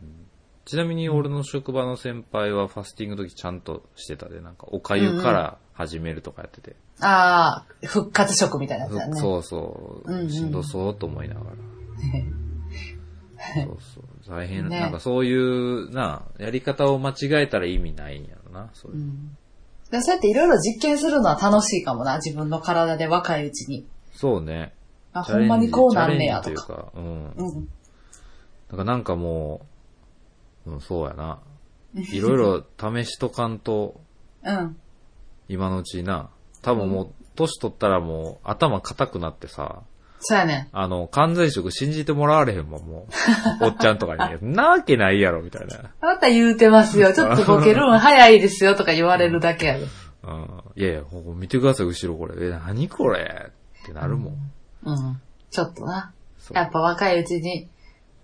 [0.64, 6.76] ちなみに俺の職場の先輩はファスティングの時ちゃんとしてたで、なんかお粥から始めるとかやってて。
[7.00, 9.20] ああ、復活食みたいなやつやね。
[9.20, 11.46] そうそう、うんうんしんどそうと思いながら。
[13.64, 14.04] そうそう。
[14.28, 18.98] 大変、ねなんかそういう、な、やり方を間違えたら意味ないんやろな、そういう。
[18.98, 19.36] うん
[19.92, 23.86] でそうやっていろいろ実験するのは楽しいかもな、自分の体で若いうちに。
[24.14, 24.72] そうね。
[25.12, 26.50] あ、ほんまにこうなんねやとか。
[26.50, 27.30] いうか、うん。
[27.36, 27.64] うん。
[27.66, 27.70] だ
[28.70, 29.66] からなんかも
[30.66, 31.40] う、うん、そうやな。
[31.94, 32.64] いろいろ
[33.04, 34.00] 試しとかんと、
[34.42, 34.76] うん。
[35.50, 36.30] 今のうちな。
[36.62, 39.82] 多分もう、年取ったらもう頭固くなってさ、
[40.24, 40.68] そうやね。
[40.72, 43.06] あの、完全食信じてもらわれへんもん、も
[43.60, 43.64] う。
[43.66, 44.54] おっちゃんとかに。
[44.54, 45.90] なわけないやろ、みたいな。
[46.00, 47.12] あなた言うてますよ。
[47.14, 49.84] ちょっとボケるん早いですよとか言われるだけやで。
[50.22, 50.62] うん。
[50.76, 52.46] いやいや、ここ見てください、後ろこれ。
[52.46, 53.50] え、何これ？
[53.82, 54.52] ってなるもん。
[54.84, 55.20] うん。
[55.50, 56.12] ちょっとな。
[56.52, 57.68] やっぱ若いうちに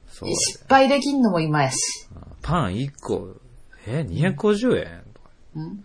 [0.09, 2.09] そう失敗できんのも今やし。
[2.43, 3.35] パン1個、
[3.87, 5.31] え、250円とか。
[5.57, 5.85] うん。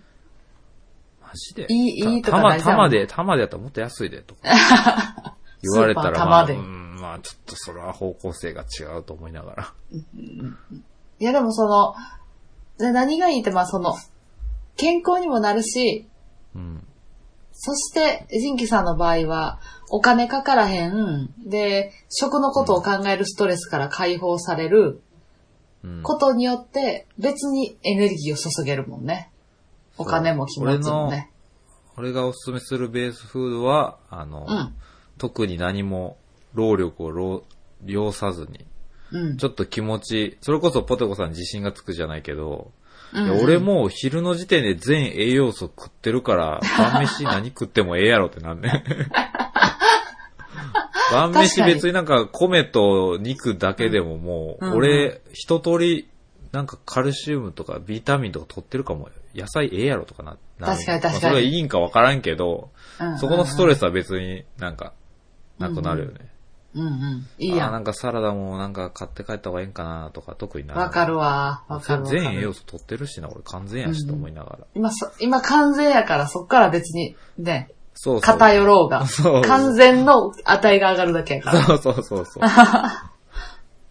[1.22, 1.66] マジで？
[1.70, 4.42] いいいいとかたま、大事やもん玉で、玉でやったらもっと安いで、とか。
[5.64, 9.74] 言われたら、まあ、うん、まあ、ちょっとそれは方向性が違うと思いながら。
[11.20, 11.96] いやでもその、
[12.78, 13.96] で何がいいってまあその、
[14.76, 16.08] 健康にもなるし、
[16.56, 16.86] うん。
[17.54, 19.60] そして、ジンキさんの場合は、
[19.90, 25.02] お金かからへん、で、食のことを考えるストレスから解放される
[25.84, 26.02] うん。
[26.02, 29.30] ことによって、別にエネルギーを注げるもんね。
[29.98, 31.30] お金も気持ちもね。
[31.96, 34.76] 俺がおすすめするベースフードは、あの、うん。
[35.18, 36.18] 特に何も
[36.54, 37.44] 労力を労
[37.86, 38.66] 要さずに、
[39.12, 39.38] うん。
[39.38, 42.72] ちょっと気持ち、それこそポテコさん自信がつくじゃないけど、
[43.14, 48.84] うんいや俺もう昼の時点で全栄養素食ってるから、晩飯 何食ってもええやろってなんね。
[51.12, 56.10] 晩飯別になんか米と肉だけでももう、うんうん俺一通り
[56.52, 60.38] なんかカルシウムとかビタミンとか取ってるかも、野菜ええやろとかな。
[60.60, 64.94] なる確かに確かにまあそれがいいんかわからんけど、うんそこのストレスは別になんか、
[65.60, 66.34] なくなるよね。
[66.76, 67.28] うんうん。
[67.38, 67.68] いいやん。
[67.68, 71.64] あーなんかサラダもなんか買って帰った方がいいんかなとか特になわかるわ。
[71.68, 72.22] わかるわかる。
[72.22, 74.68] 全栄養素取ってるしな、俺完全やしと思いながら。
[74.74, 78.38] 今そ、今完全やからそっから別に、ね、そうそう。
[78.38, 79.06] 偏ろうが。
[79.06, 81.62] そう完全の値が上がるだけやから。
[81.62, 82.44] そうそうそうそう。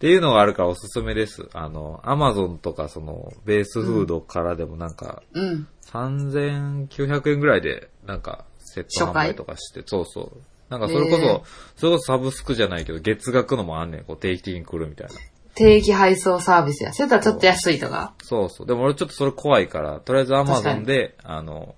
[0.03, 1.47] っていうのがあるからおすすめです。
[1.53, 5.67] あの、アマゾンとかその、ベースフードからでもなんか、うん。
[5.85, 10.41] 3900円ぐらいで、なんか、セット販売とかして、そうそう。
[10.69, 11.43] なんかそれこそ、
[11.75, 14.03] それこそサブスクじゃないけど、月額のもあんねん。
[14.03, 15.13] こう定期的に来るみたいな。
[15.55, 16.93] 定期配送サービスや。
[16.93, 18.13] それとはちょっと安いとか。
[18.23, 18.67] そうそう。
[18.67, 21.75] でも俺ちょっとそれ怖いから、とりあえずアマゾンで、あの、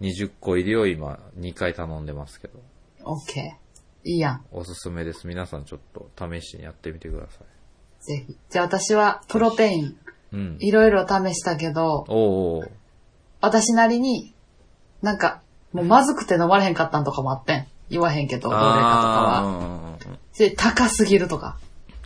[0.00, 2.58] 20個入りを今2回頼んでますけど、
[3.04, 4.10] オッケー。
[4.10, 4.44] いいやん。
[4.52, 5.26] おすすめです。
[5.26, 8.02] 皆さんちょっと試しにやってみてください。
[8.04, 8.36] ぜひ。
[8.50, 9.96] じゃあ私はプロテイン、
[10.32, 10.56] うん。
[10.60, 12.70] いろいろ試したけど、おうおう
[13.40, 14.34] 私なりに、
[15.02, 15.42] なんか、
[15.72, 17.66] もうまずくて飲まれへんかったんとかもあってん。
[17.90, 19.98] 言わへんけど、どれかとかは。
[20.38, 21.58] で高すぎるとか。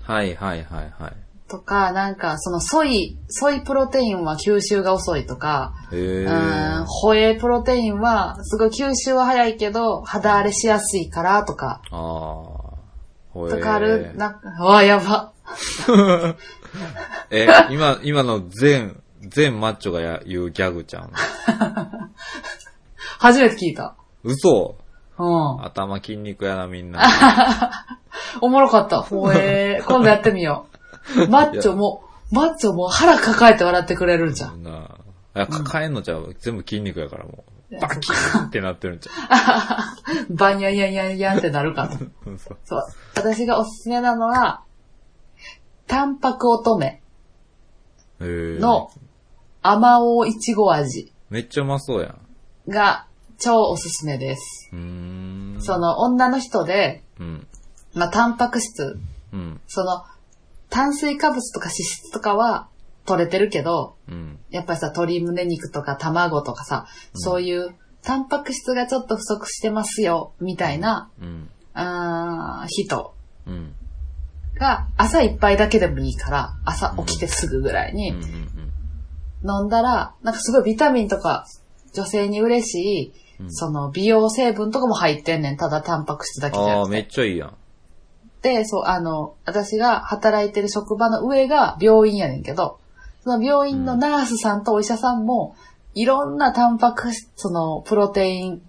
[0.03, 1.13] はいはいはいはい。
[1.49, 6.27] とか、なんか、そのソイ、ソイプロテインは吸収が遅いとか、へうえ。
[6.27, 11.99] ーん、ホエイプロテインは、すごい吸収は早いけど、肌荒れしやすいからとか、ああ。
[13.31, 15.33] ほえとかある、なんか、うわ、やば。
[17.31, 21.11] え、今、今の全、全マッチョがや言うギャグちゃん。
[23.19, 23.97] 初めて聞いた。
[24.23, 24.77] 嘘
[25.19, 25.65] うん。
[25.65, 27.03] 頭筋肉やなみんな。
[28.41, 29.03] おもろかった。
[29.03, 30.67] ほえー、 今度やってみよ
[31.17, 31.29] う。
[31.29, 34.63] マッチョも、マッチョも腹抱えて笑ってくれるんじゃん。
[34.63, 34.79] なあ。
[35.37, 36.35] いや、抱えんのちゃう？
[36.39, 37.81] 全部筋肉やからもう。
[37.81, 39.13] バキーンってなってるんちゃ
[40.31, 41.97] バンヤンヤンヤンヤンってなるかと。
[41.97, 42.11] う。
[42.39, 42.83] そうそう。
[43.15, 44.63] 私がおすすめなのは、
[45.87, 47.01] タンパク乙女へ
[48.21, 48.59] え。
[48.59, 48.91] の
[49.63, 52.71] 甘おいちご味めっちゃうまそうやん。
[52.71, 53.07] が
[53.39, 54.71] 超おすすめです。
[55.61, 57.47] その女の人で、うん。
[57.95, 58.99] まあ、タンパク質、
[59.33, 59.61] うん。
[59.67, 60.05] その、
[60.71, 62.69] 炭水化物とか脂質とかは
[63.07, 64.39] 取れてるけど、うん。
[64.51, 71.51] やっぱりさ、鶏胸肉とか卵とかさ、そういうタンパク質がちょっと不足してますよ、みたいな、うん。
[71.75, 73.15] あー人
[73.47, 73.75] うん。
[74.59, 77.97] が朝一杯だけでもいいから、朝起きてすぐぐらいうん。
[77.97, 78.21] にうん。
[79.45, 81.47] 飲んだら、なんかすごいビタミンとか
[81.95, 85.57] 女性に嬉しい、うんその美容成分とかも入ってんねん。
[85.57, 86.91] ただタンパク質だけじゃああ、なくて。
[86.93, 87.55] めっちゃいいやん。
[88.43, 92.79] で、そう、あの、私が働いてる職場の上が病院やねんけど、
[93.23, 95.57] その病院のナースさんとお医者さんも、
[95.95, 98.63] いろんなタンパク質のプロテイン、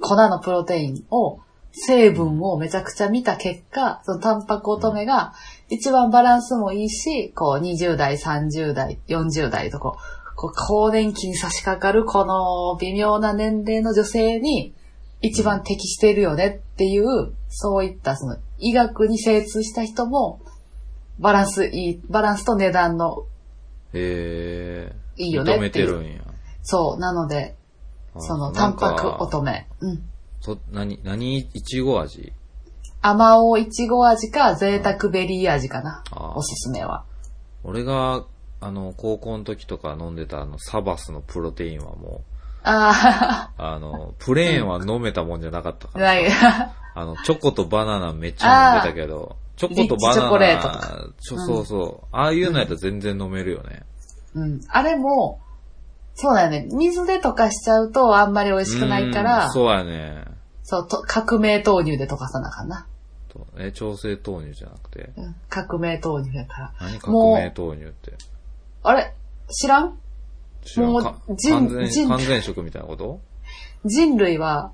[0.00, 1.40] 粉のプロテインを、
[1.72, 5.32] 成分をめちゃくちゃ見た結果、そのタンパク乙女が
[5.70, 14.74] 一番バランスもいいし、こう20代、30代、40代とこう、こう更年期に差し掛かるこの微妙な年齢の女性に
[15.20, 20.40] 一番適しているよねっていう、そういったその医学に精通した人も、
[21.20, 23.24] バランスいい、バランスと値段の
[23.92, 24.96] へえ。
[25.16, 25.86] いいよね認めっていう。
[25.86, 26.22] てるんや。
[26.64, 27.54] そう、なので、
[28.16, 29.68] あそのタンパク乙女。
[29.78, 30.02] うん。
[30.40, 32.32] そ、何、何、いちご味？
[33.00, 36.02] 甘おいちご味か贅沢ベリー味かな。
[36.34, 37.04] おすすめは。
[37.62, 38.24] 俺が、
[38.62, 42.22] あの、高校の時とか飲んでたあの、サバスのプロテインはも
[42.64, 46.04] あう、あの、プレーンは飲めたもんじゃなかったあ、から。
[46.06, 46.26] ない。
[46.94, 52.06] あの、チョコとバナナめっちゃ飲んでたけど、チョコとバナナ、チチョコレートとかちょそうそう。
[52.12, 53.82] ああいうのやったら全然飲めるよね。
[54.34, 54.60] うん。
[54.68, 55.40] あれも、
[56.14, 56.68] そうだよね。
[56.70, 60.24] 水で溶かしちゃうとあんまり美味しくないから、うんそうやね。
[60.62, 62.86] そうと、革命豆乳で溶かさなあかんな。
[63.28, 65.10] とえ、調整豆乳じゃなくて？
[65.16, 65.34] うん。
[65.48, 66.72] 革命豆乳やから。
[66.80, 68.12] 何革命豆乳って？
[68.82, 69.12] あれ？
[69.48, 69.98] 知らん？
[70.64, 73.20] 知らんもうか人完全、人完全食みたいなこと？
[73.84, 74.72] 人類は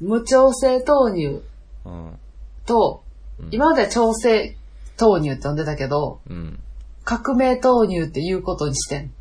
[0.00, 1.42] 無調整豆乳
[1.84, 2.06] うん。
[2.06, 2.18] うん。
[2.66, 3.02] と、
[3.40, 4.56] うん今までは調整
[5.00, 6.58] 豆乳って呼んでたけど、うん。
[7.04, 9.12] 革命豆乳って言うことにしてん。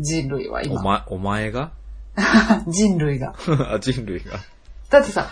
[0.00, 0.82] 人類はお今。
[0.82, 1.70] 前、お前が？
[2.66, 3.34] 人類が。
[3.72, 4.32] あ、人類が。
[4.90, 5.28] だってさ、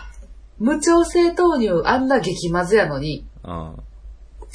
[0.59, 3.77] 無調整豆乳あんな激まずやのに、うん。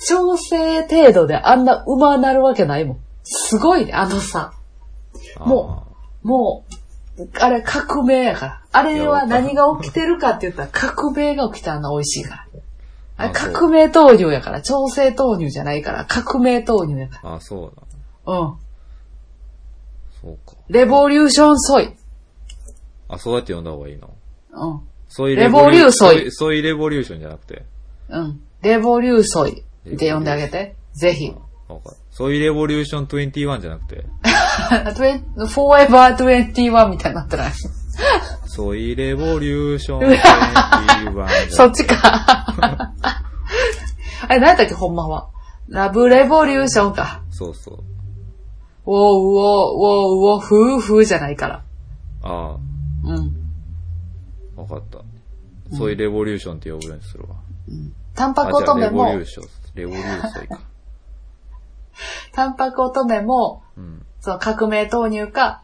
[0.07, 2.99] 調整程度であんなうまなるわけないもん。
[3.26, 4.53] すごいね、あのさ。
[5.39, 5.84] も
[6.23, 6.65] も
[7.17, 8.61] う、あれ革命やから。
[8.71, 12.45] あれは何が起きてるかって言ったら革命が起きたらあんな美味しいから。
[13.17, 14.61] あれ革命豆乳やから。
[14.61, 16.05] 調整豆乳じゃないから。
[16.05, 17.82] 革命豆乳やかああ、あそうだ。
[18.32, 18.39] ら。
[18.39, 18.55] うん。
[20.21, 20.57] そうか。
[20.69, 21.95] レボリューションソイ。
[23.07, 24.09] あ、そうやって呼んだ方がいいの？
[24.51, 24.82] うん。
[25.07, 27.63] そういうレボリューソイそういうそういうレボリューションじゃなくて。
[28.09, 28.41] うん。
[28.61, 30.76] レボリューソイって呼んであげて。
[30.93, 31.34] ぜひ。
[32.11, 34.05] そういうレボリューション21じゃなくて。
[35.47, 37.51] forever 21みたいになってない。
[38.45, 41.51] そういうレボリューション21 じゃなくて。
[41.51, 41.95] そっちか。
[44.28, 45.30] あれ、何やったっけ、ほんまは？
[45.68, 47.22] ラブレボリューションか。
[47.32, 47.84] そうそう。
[48.86, 51.63] ウォーウォーウォーウォーフーフーじゃないから。
[52.24, 52.57] あ
[53.03, 53.32] うん。
[54.57, 54.99] あ、わかった。
[55.76, 57.36] そういうレボリューションって呼ぶようにするわ。
[58.13, 59.47] タンパあ、ク乙女じゃあレボリュもー、ション。
[59.74, 60.59] レボリューソイか。
[62.33, 64.05] タンパク乙女も、うん。
[64.19, 65.61] その革命豆乳か、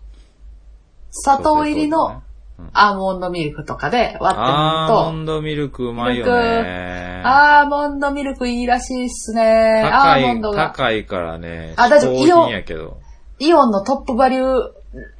[1.12, 2.22] 砂糖入りの
[2.74, 7.30] アーモンドミルクとかで割ってアーモ飲むンドミルクうまいよミねと、。
[7.30, 9.82] アーモンドミルクいいらしいっすね。
[9.84, 10.70] ア高いーモンド、が。
[10.70, 11.74] 高いからね。
[11.76, 12.98] あ大丈夫嗜好品やけど。
[13.40, 14.72] イオンのトップバリュー、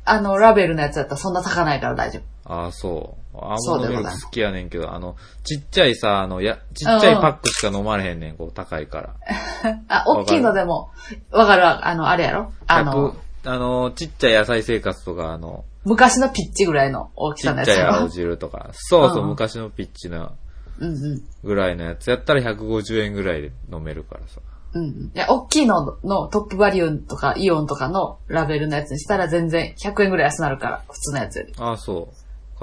[0.06, 2.54] あの、ラベルのやつだったらそんな高ないから大丈夫。
[2.54, 3.21] ああ、そう。
[3.34, 9.16] アーそモンドミルク好きやねんけど、あの、ちっちゃいさ、あの、や、ちっちゃいパックしか飲まれへんねん、こう、高いから。
[9.88, 10.92] あ、大きいのでも、
[11.32, 12.52] わかるわ、あの、あれやろ？
[12.68, 13.14] あの
[13.44, 20.34] 100、あの、ちっちゃい野菜生活とか、あの、昔のピッチぐらいの大きちっさのやつやろちゃい青汁とか、そうそう、うん昔のピッチの
[20.80, 21.22] うんうん。
[21.44, 24.42] ぐらいのやつやったら150円ぐらいで飲めるからさ。
[24.74, 24.90] うんうん。
[24.90, 31.54] いや、大きいののトップバリューとかイオンとかのラベルのやつにしたら全然100円ぐらい安なるから、普通のやつより。
[31.58, 32.16] ああ、そう。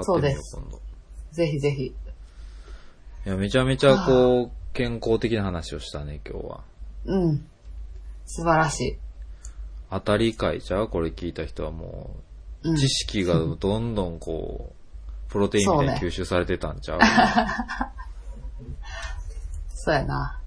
[0.03, 0.81] そうです今度。
[1.31, 1.85] ぜひぜひ。
[1.85, 1.93] い
[3.25, 6.61] や、めちゃめちゃこう、健康的な話をしたね、今日は。
[7.05, 7.45] うん。
[8.25, 8.97] 素晴らしい。
[9.91, 10.87] 当たり会ちゃう？
[10.87, 12.15] これ聞いた人はも
[12.63, 12.75] う、うん。
[12.75, 14.73] 知識がどんどんこう、
[15.31, 16.99] プロテインみたいに吸収されてたんちゃう？
[19.75, 20.39] そうやな。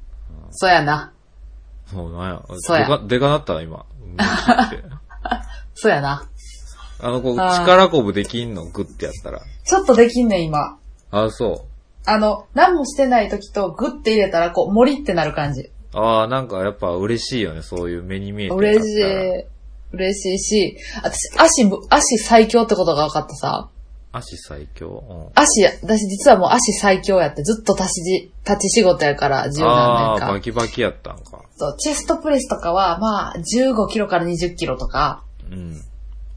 [0.50, 1.12] そうやな。
[1.92, 2.42] もうなんや。
[2.60, 3.54] そうやでか、でかなった？
[3.54, 3.86] な、 今。
[5.74, 6.28] そうやな。
[7.02, 9.42] あの、こう、あー力こぶできんのグッてやったら。
[9.64, 10.78] ちょっとできんねん、今。
[11.10, 11.66] ああ、そ
[12.06, 15.62] あの、何もしてない時とグッて入れたら、こう、森ってなる感じ。
[15.62, 15.70] う。
[15.94, 18.54] ああ、なんかやっぱ嬉しいよね、そういう目に見えて。
[18.54, 19.44] 嬉しい。
[19.92, 23.68] 嬉しいし、私、足ぶ、足最強ってことが分かったさ。
[24.12, 25.02] 足最強？
[25.08, 25.26] うん。
[25.34, 30.40] 足、私実はもう足最強やって、ずっと立ちじ、立ち仕事やから、十何ああ、バ。
[30.40, 31.42] キバキやったんか。
[31.56, 35.80] そう、チェストプレスとかは、まあ、15キロから20キロとか、うん。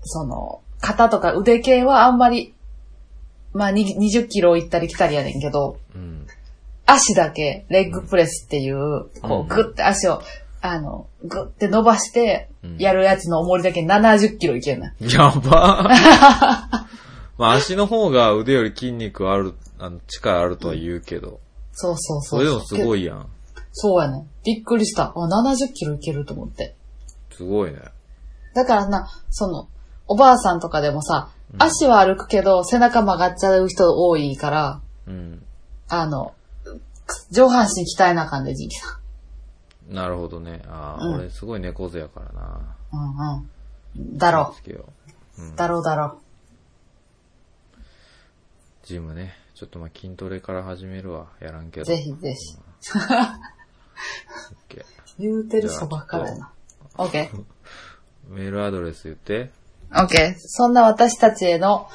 [0.05, 2.53] その、肩とか腕系はあんまり、
[3.53, 6.27] まあ、に20キロ行ったり来たりやねんけど、うん。
[6.85, 10.21] 足だけ、レッグプレスっていう、こうんう、グッて足を、
[10.61, 15.07] あの、グッて伸ばしてうん、やるやつの重りだけ70キロいけんねん。
[15.07, 15.87] やば
[17.37, 21.39] まあ足の方が腕より筋肉ある、あの、力あるとは言うけど、
[21.73, 22.29] そうそうそ。
[22.29, 23.03] そうれでもすごい。
[23.03, 23.27] いやん。
[23.73, 24.29] そうやねん。
[24.43, 25.11] びっくりした。
[25.13, 26.75] あ、70キロいけると思って。
[27.35, 27.79] すごいね。
[28.55, 29.67] だからな、その、
[30.07, 35.43] おばあさんとかでもさ、足は歩くけど背中曲がっちゃう人多いから、うん。
[35.87, 36.33] あの、
[37.31, 38.99] 上半身鍛えなあかんで、じいきさ
[39.89, 40.61] なるほどね。
[40.67, 42.41] ああ、うん俺すごい猫背やからな。
[42.41, 43.15] ん。
[43.15, 44.17] うんうん。
[44.17, 44.85] だろつけよ
[45.37, 45.41] う。
[45.41, 45.47] うう。
[45.51, 45.55] ん。
[45.55, 46.19] だろうだろ
[48.83, 49.33] ジムね。
[49.55, 51.27] ちょっとまあ筋トレから始めるわ。
[51.39, 51.83] やらんけう。
[51.83, 51.87] ど。
[51.87, 52.57] ぜひぜひ。
[52.97, 53.37] オッ
[54.67, 54.85] ケー
[55.17, 56.51] 言うてるそばっからやな。
[56.97, 57.43] オッケー。
[58.29, 59.51] メールアドレス言って。
[59.95, 60.39] オッケー。
[60.39, 61.87] そんな私たちへの、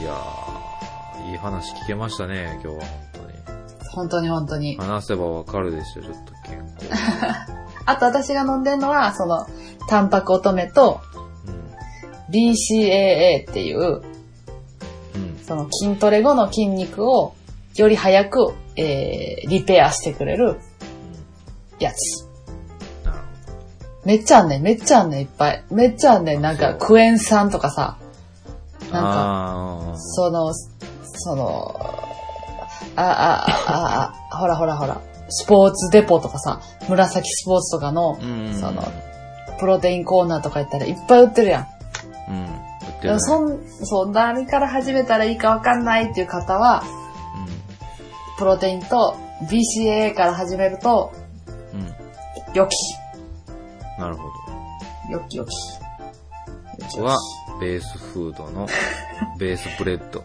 [0.00, 2.84] いやー、いい話聞けましたね、今日は
[3.92, 4.86] 本本当に本当に当に。。
[4.94, 6.88] 話せばわかるでしょ、ちょっと健康。
[7.84, 9.46] あと私が飲んでるのは、その、
[9.88, 11.21] タンパク乙女とうん。
[12.32, 14.02] BCAA っていう、
[15.14, 15.38] うん。
[15.44, 17.34] その筋トレ後の筋肉を
[17.76, 20.58] より早く、えー、リペアしてくれる
[21.78, 22.26] やつ。
[24.04, 25.64] めっちゃあんねん、めっちゃあんねん、いっぱい。
[25.70, 27.98] めっちゃあんねん、なんかクエン酸とかさ、
[28.90, 29.94] なんか。
[29.96, 31.74] その、その、
[32.96, 38.54] あ、あ、あ、あ、ほらほらほら、スポーツデポとかさ、紫スポーツとかの、うん。
[38.54, 38.82] その、
[39.58, 41.66] プロテインコーナーとか行ったらいっぱい売ってるやん。
[42.28, 42.44] うん。
[42.44, 42.48] 売っ
[43.00, 46.82] てでもそん、そう、何から始めたらいいかわかんないっていう方は、
[48.38, 49.16] プロテインと
[49.48, 51.12] BCAA から始めると、
[51.72, 51.80] うん。
[51.80, 52.54] うん。
[52.54, 54.00] よき。
[54.00, 54.28] なるほ
[55.08, 55.12] ど。
[55.12, 55.50] よきよき。
[56.94, 57.16] 僕は、
[57.60, 58.66] ベースフードの、
[59.38, 60.24] ベースブレッド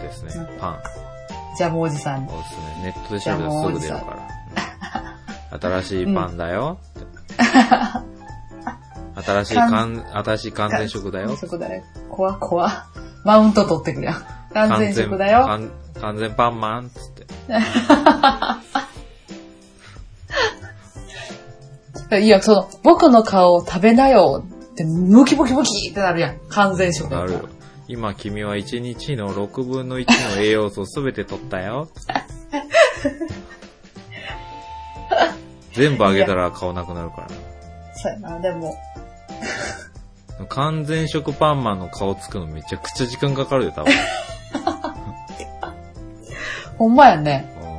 [0.00, 0.46] ですね。
[0.58, 0.78] パン。
[1.56, 2.32] ジャムおじさんに。
[2.32, 2.84] おすすめ。
[2.84, 4.16] ネットで調べたらすぐ出るか
[5.50, 5.58] ら。
[5.58, 6.78] 新しいパンだよ。
[9.16, 11.36] 新しい完、新しい完全食だよ。
[11.36, 11.82] そこだよ。
[12.10, 12.86] 怖怖
[13.24, 14.24] マウント取ってくるやん。
[14.52, 15.44] 完全食だよ。
[15.46, 17.26] 完完全パンマンつって。
[22.22, 26.40] いや、その、僕の顔を食べなよって、ムキムキムキってなるやん。
[26.48, 27.38] 完全食なる。
[27.86, 31.88] 今君は1日の6分の1の栄養素をすべて取ったよ。
[35.74, 37.28] 全部あげたら顔なくなるから
[37.94, 38.89] そうやな、でも、な。
[40.48, 43.92] 完全食パンマンの顔つくのめちゃくちゃ時間かかるよ、多分。
[46.78, 47.54] ほんまやね。
[47.62, 47.70] うん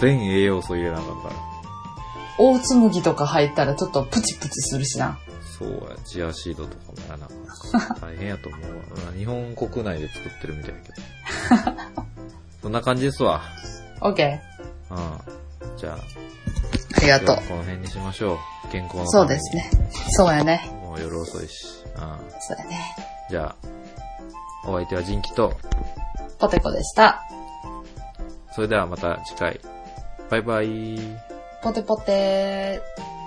[0.00, 1.34] 全栄養素入れなあかんから。
[2.38, 5.18] オーツ麦とか入ったらちょっとプチプチするしな。
[5.58, 8.68] そうや、チアシードとかもやらなあかんから 大変やと思うわ。
[9.10, 11.82] うん日本国内で作ってるみたいやけど。
[12.62, 13.42] そんな感じですわ。
[14.00, 14.40] オッケ
[14.90, 14.96] うん。
[15.76, 16.00] じゃあ、ー。
[16.96, 17.48] ありがとう今日は。
[17.48, 18.68] この辺にしましょう。
[18.70, 19.56] 健康のためにそうです。
[19.56, 19.70] ね。
[20.10, 20.70] そうやね。
[20.82, 21.84] もう夜遅いし。
[21.98, 22.30] うん。
[22.40, 22.96] そうやね。
[23.30, 25.54] じゃあ、お相手はジンキと、
[26.38, 27.22] ポテコでした。
[28.52, 29.60] それではまた次回。
[30.30, 30.98] バイバイ。
[31.62, 33.17] ポテポテは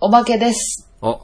[0.00, 0.88] おまけです。
[1.02, 1.18] あ、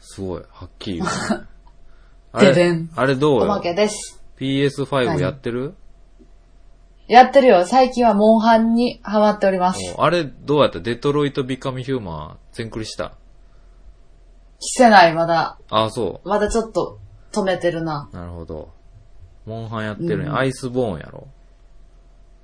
[0.00, 0.42] すごい。
[0.50, 1.10] はっきり言う
[1.40, 1.46] ね。
[2.32, 4.22] あれ、ででんあれどうおまよけです。
[4.38, 5.74] ?PS5 やってる？
[7.08, 7.64] やってるよ。
[7.66, 9.80] 最近はモンハンにハマっております。
[9.98, 10.78] おあれどうやった？
[10.80, 13.12] デトロイト・ビカミ・ヒューマン全クリした？
[14.60, 15.58] してない、まだ。
[15.70, 16.98] あ、そまだちょっと
[17.32, 18.08] 止めてるな。
[18.12, 18.16] う。
[18.16, 18.68] なるほど。
[19.46, 20.24] モンハンやってるね。
[20.26, 21.26] うんアイスボーンやろ？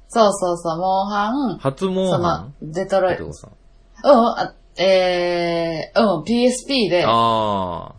[0.09, 1.59] そうそうそう、モンハン。
[1.59, 3.19] 初モそンハのン、デトロイト。
[3.19, 3.51] ペテコさん。
[3.51, 7.95] うん、あえー、うん、PSP で、あ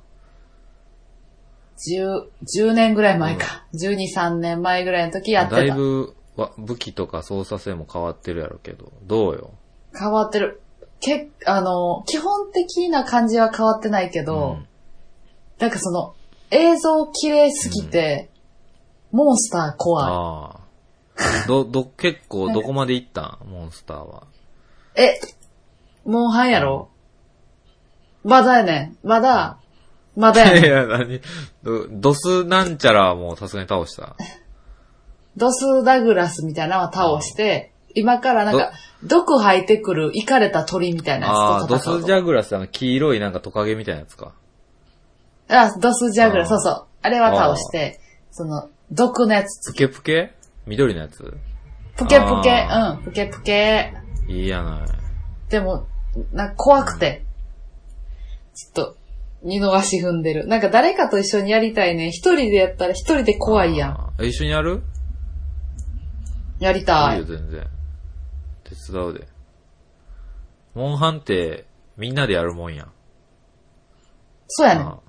[1.78, 3.65] 10、10年ぐらい前か。
[3.73, 5.45] 12、3年前ぐらいの時やあ。
[5.45, 5.75] だいってた。
[5.75, 8.91] ぶわ武器とか操作性も変わってるやろうけど。
[9.03, 9.51] どうよ？
[9.97, 10.61] 変わってる。
[10.99, 14.67] けあの、基本的な感じは変わってないけど、うん
[15.59, 16.13] なんかその、
[16.51, 18.30] 映像綺麗すぎて、
[19.11, 20.05] モンスター怖い。
[20.07, 20.59] あ
[21.43, 21.47] あ。
[21.47, 23.49] ど、ど、結構どこまで行ったん？
[23.49, 24.28] モンスターは。
[24.95, 25.19] え、
[26.08, 26.89] モンハンやろ？
[28.24, 29.08] まだやねん。
[29.08, 29.60] まだ、
[30.16, 30.72] まだやいねん。
[30.72, 31.22] や、何？
[31.64, 34.16] ドドスなんちゃらはもうさすがに倒した。
[35.38, 38.72] ドスダグラスみたいなのを倒して、今からなんか、
[39.03, 42.08] 毒吐いてくる、イかれた鳥みたいなああ、やつとドスジ戦うと。
[42.08, 44.34] ャグラスあの黄色いなんかトカゲみたいなやつか。
[45.49, 46.86] あ、ドスジャグラス、そうそう。
[47.01, 47.99] あれは倒して、
[48.32, 50.34] その、毒のやつ、プケプケ？
[50.66, 51.38] 緑のやつ？
[51.97, 53.93] プケプケ、あうん、プケプケ。
[54.28, 55.49] いいやない。
[55.49, 55.88] でも、
[56.32, 57.24] なんか怖くて、
[58.55, 58.97] ちょっと、
[59.43, 60.47] 見逃し踏んでる。
[60.47, 62.07] なんか誰かと一緒にやりたいね。
[62.07, 63.91] 一人でやったら一人で怖いやん。
[63.91, 64.26] あー。
[64.26, 64.82] え一緒にやる？
[66.59, 67.38] やりたいいいよ、。
[67.38, 67.68] 全然。
[68.63, 69.28] 手伝うで。
[70.74, 71.65] モンハンって、
[71.97, 72.91] みんなでやるもんやん。
[74.47, 74.88] そうやねん。
[74.88, 74.99] あ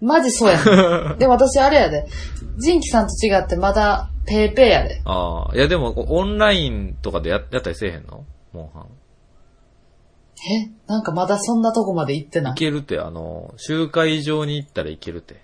[0.00, 0.56] マジそうや
[1.10, 1.18] ねん。
[1.18, 2.06] でも私あれやで。
[2.58, 5.00] ジンキさんと違ってまだペーペーやで。
[5.04, 5.56] あー。
[5.56, 8.24] いや、でも、オンラインとかでややったりせえへんの？
[8.52, 8.97] モンハン。
[10.46, 12.52] えなんかまだそんなとこまで行ってない？
[12.52, 12.56] い。
[12.56, 15.42] けるって、あの、集会場に行ったらいけるって。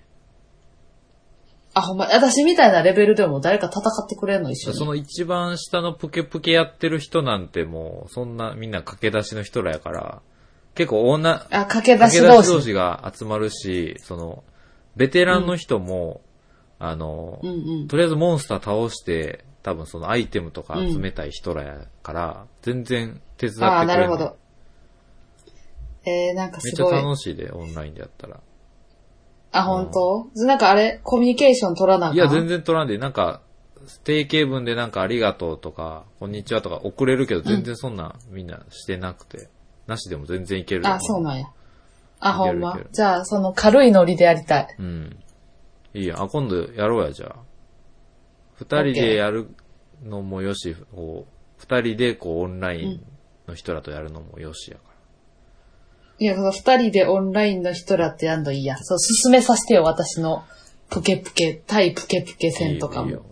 [1.74, 4.76] あ、ほんま、私みたいなレベルでも誰か戦ってくれんの一緒に？
[4.76, 10.22] その一番下のプケプケやってる人なんてもう、そんなみんな駆け出しの人らやから、
[10.74, 12.48] 結構女、あ、駆け出し駆け出同士。
[12.48, 14.44] し同士が集まるし、その、
[14.96, 16.20] ベテランの人も、
[16.78, 17.52] あの、うんう
[17.84, 17.88] ん。
[17.88, 24.36] とりあえずモンスター倒して、多分そのアイテムとか集めたい人らやから、全然手伝ってくれあなるほど。
[26.04, 27.02] えー、なんかめっちゃすごい。
[27.02, 28.40] 楽しいで、オンラインでやったら。
[29.52, 30.28] あ、本当？
[30.44, 32.16] なんかあれ、コミュニケーション取らなあかん？
[32.16, 33.40] いや、全然取らんで、なんか、
[34.02, 39.48] 定型文でなんかありがとうとか、こんにちはとか送れるけど、全然そんなみんなしてなくて、
[39.86, 40.86] なしでも全然いける。
[40.86, 41.46] あ、そうなんや。
[42.20, 42.80] あ、ほんま。
[42.90, 44.76] じゃあ、その軽いノリでやりたい。
[44.78, 45.16] うん。
[45.92, 46.20] いいや。
[46.20, 47.36] あ、今度やろうや、じゃあ。
[48.54, 49.48] 二人でやる
[50.02, 53.06] のもよし、こう、二人でこうオンライン
[53.46, 54.93] の人らとやるのもよしやから。
[56.18, 58.76] いや、その二人でオンラインの人らってやんのいいや。
[58.78, 60.44] そう、進めさせてよ、私の。
[60.90, 63.06] プケプケ、対プケプケ戦とかも。
[63.06, 63.24] いいよ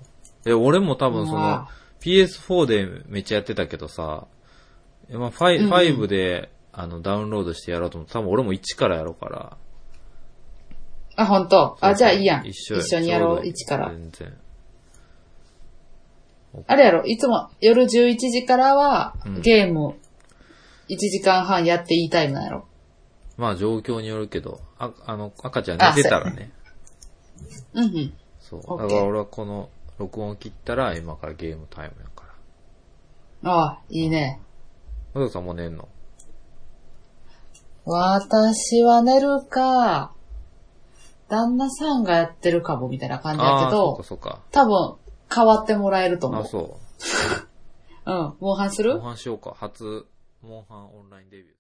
[0.45, 1.69] いいよえ、俺も多分そのあ、
[2.01, 4.27] PS4 でめっちゃやってたけどさ、
[5.11, 9.57] まあ、5, うんうん5で、あの、ダウンロードしてやろうと思って、多分俺も1からやろうから。
[11.15, 11.77] あ、本当？
[11.81, 12.47] あ、じゃあいいやん。
[12.47, 13.91] 一緒一緒にやろう、ちょどいい一から。
[13.91, 14.35] 全然。
[16.67, 19.95] あれやろ、いつも夜11時からはうんゲーム
[20.89, 22.67] 1時間半やっていいタイムなんやろ？
[23.37, 26.53] まあ状況によるけど、あ、あの、赤ちゃん寝てたらね。
[27.75, 28.15] うんうん。
[28.41, 28.61] そう。
[28.61, 29.69] だから俺はこの
[29.99, 32.25] 録音を切ったら今からゲームタイムやか
[33.43, 33.51] ら。
[33.51, 34.41] ああ、いいね。
[35.15, 35.89] まどかさんもう寝んの？
[37.85, 40.13] 私は寝るか、
[41.29, 44.41] 旦那さんがやってるかもみたいな感じやけああー、そっかど、そっか。
[44.53, 44.97] 多分
[45.35, 46.47] 変わってもらえると思あ、う。
[46.47, 46.79] そ
[48.07, 48.35] うん。
[48.41, 48.85] モンハンすう。
[48.85, 48.95] る？
[48.95, 49.55] モンハンしようか。
[49.59, 50.07] 初、
[50.43, 51.53] モンハンオンラインデビュー。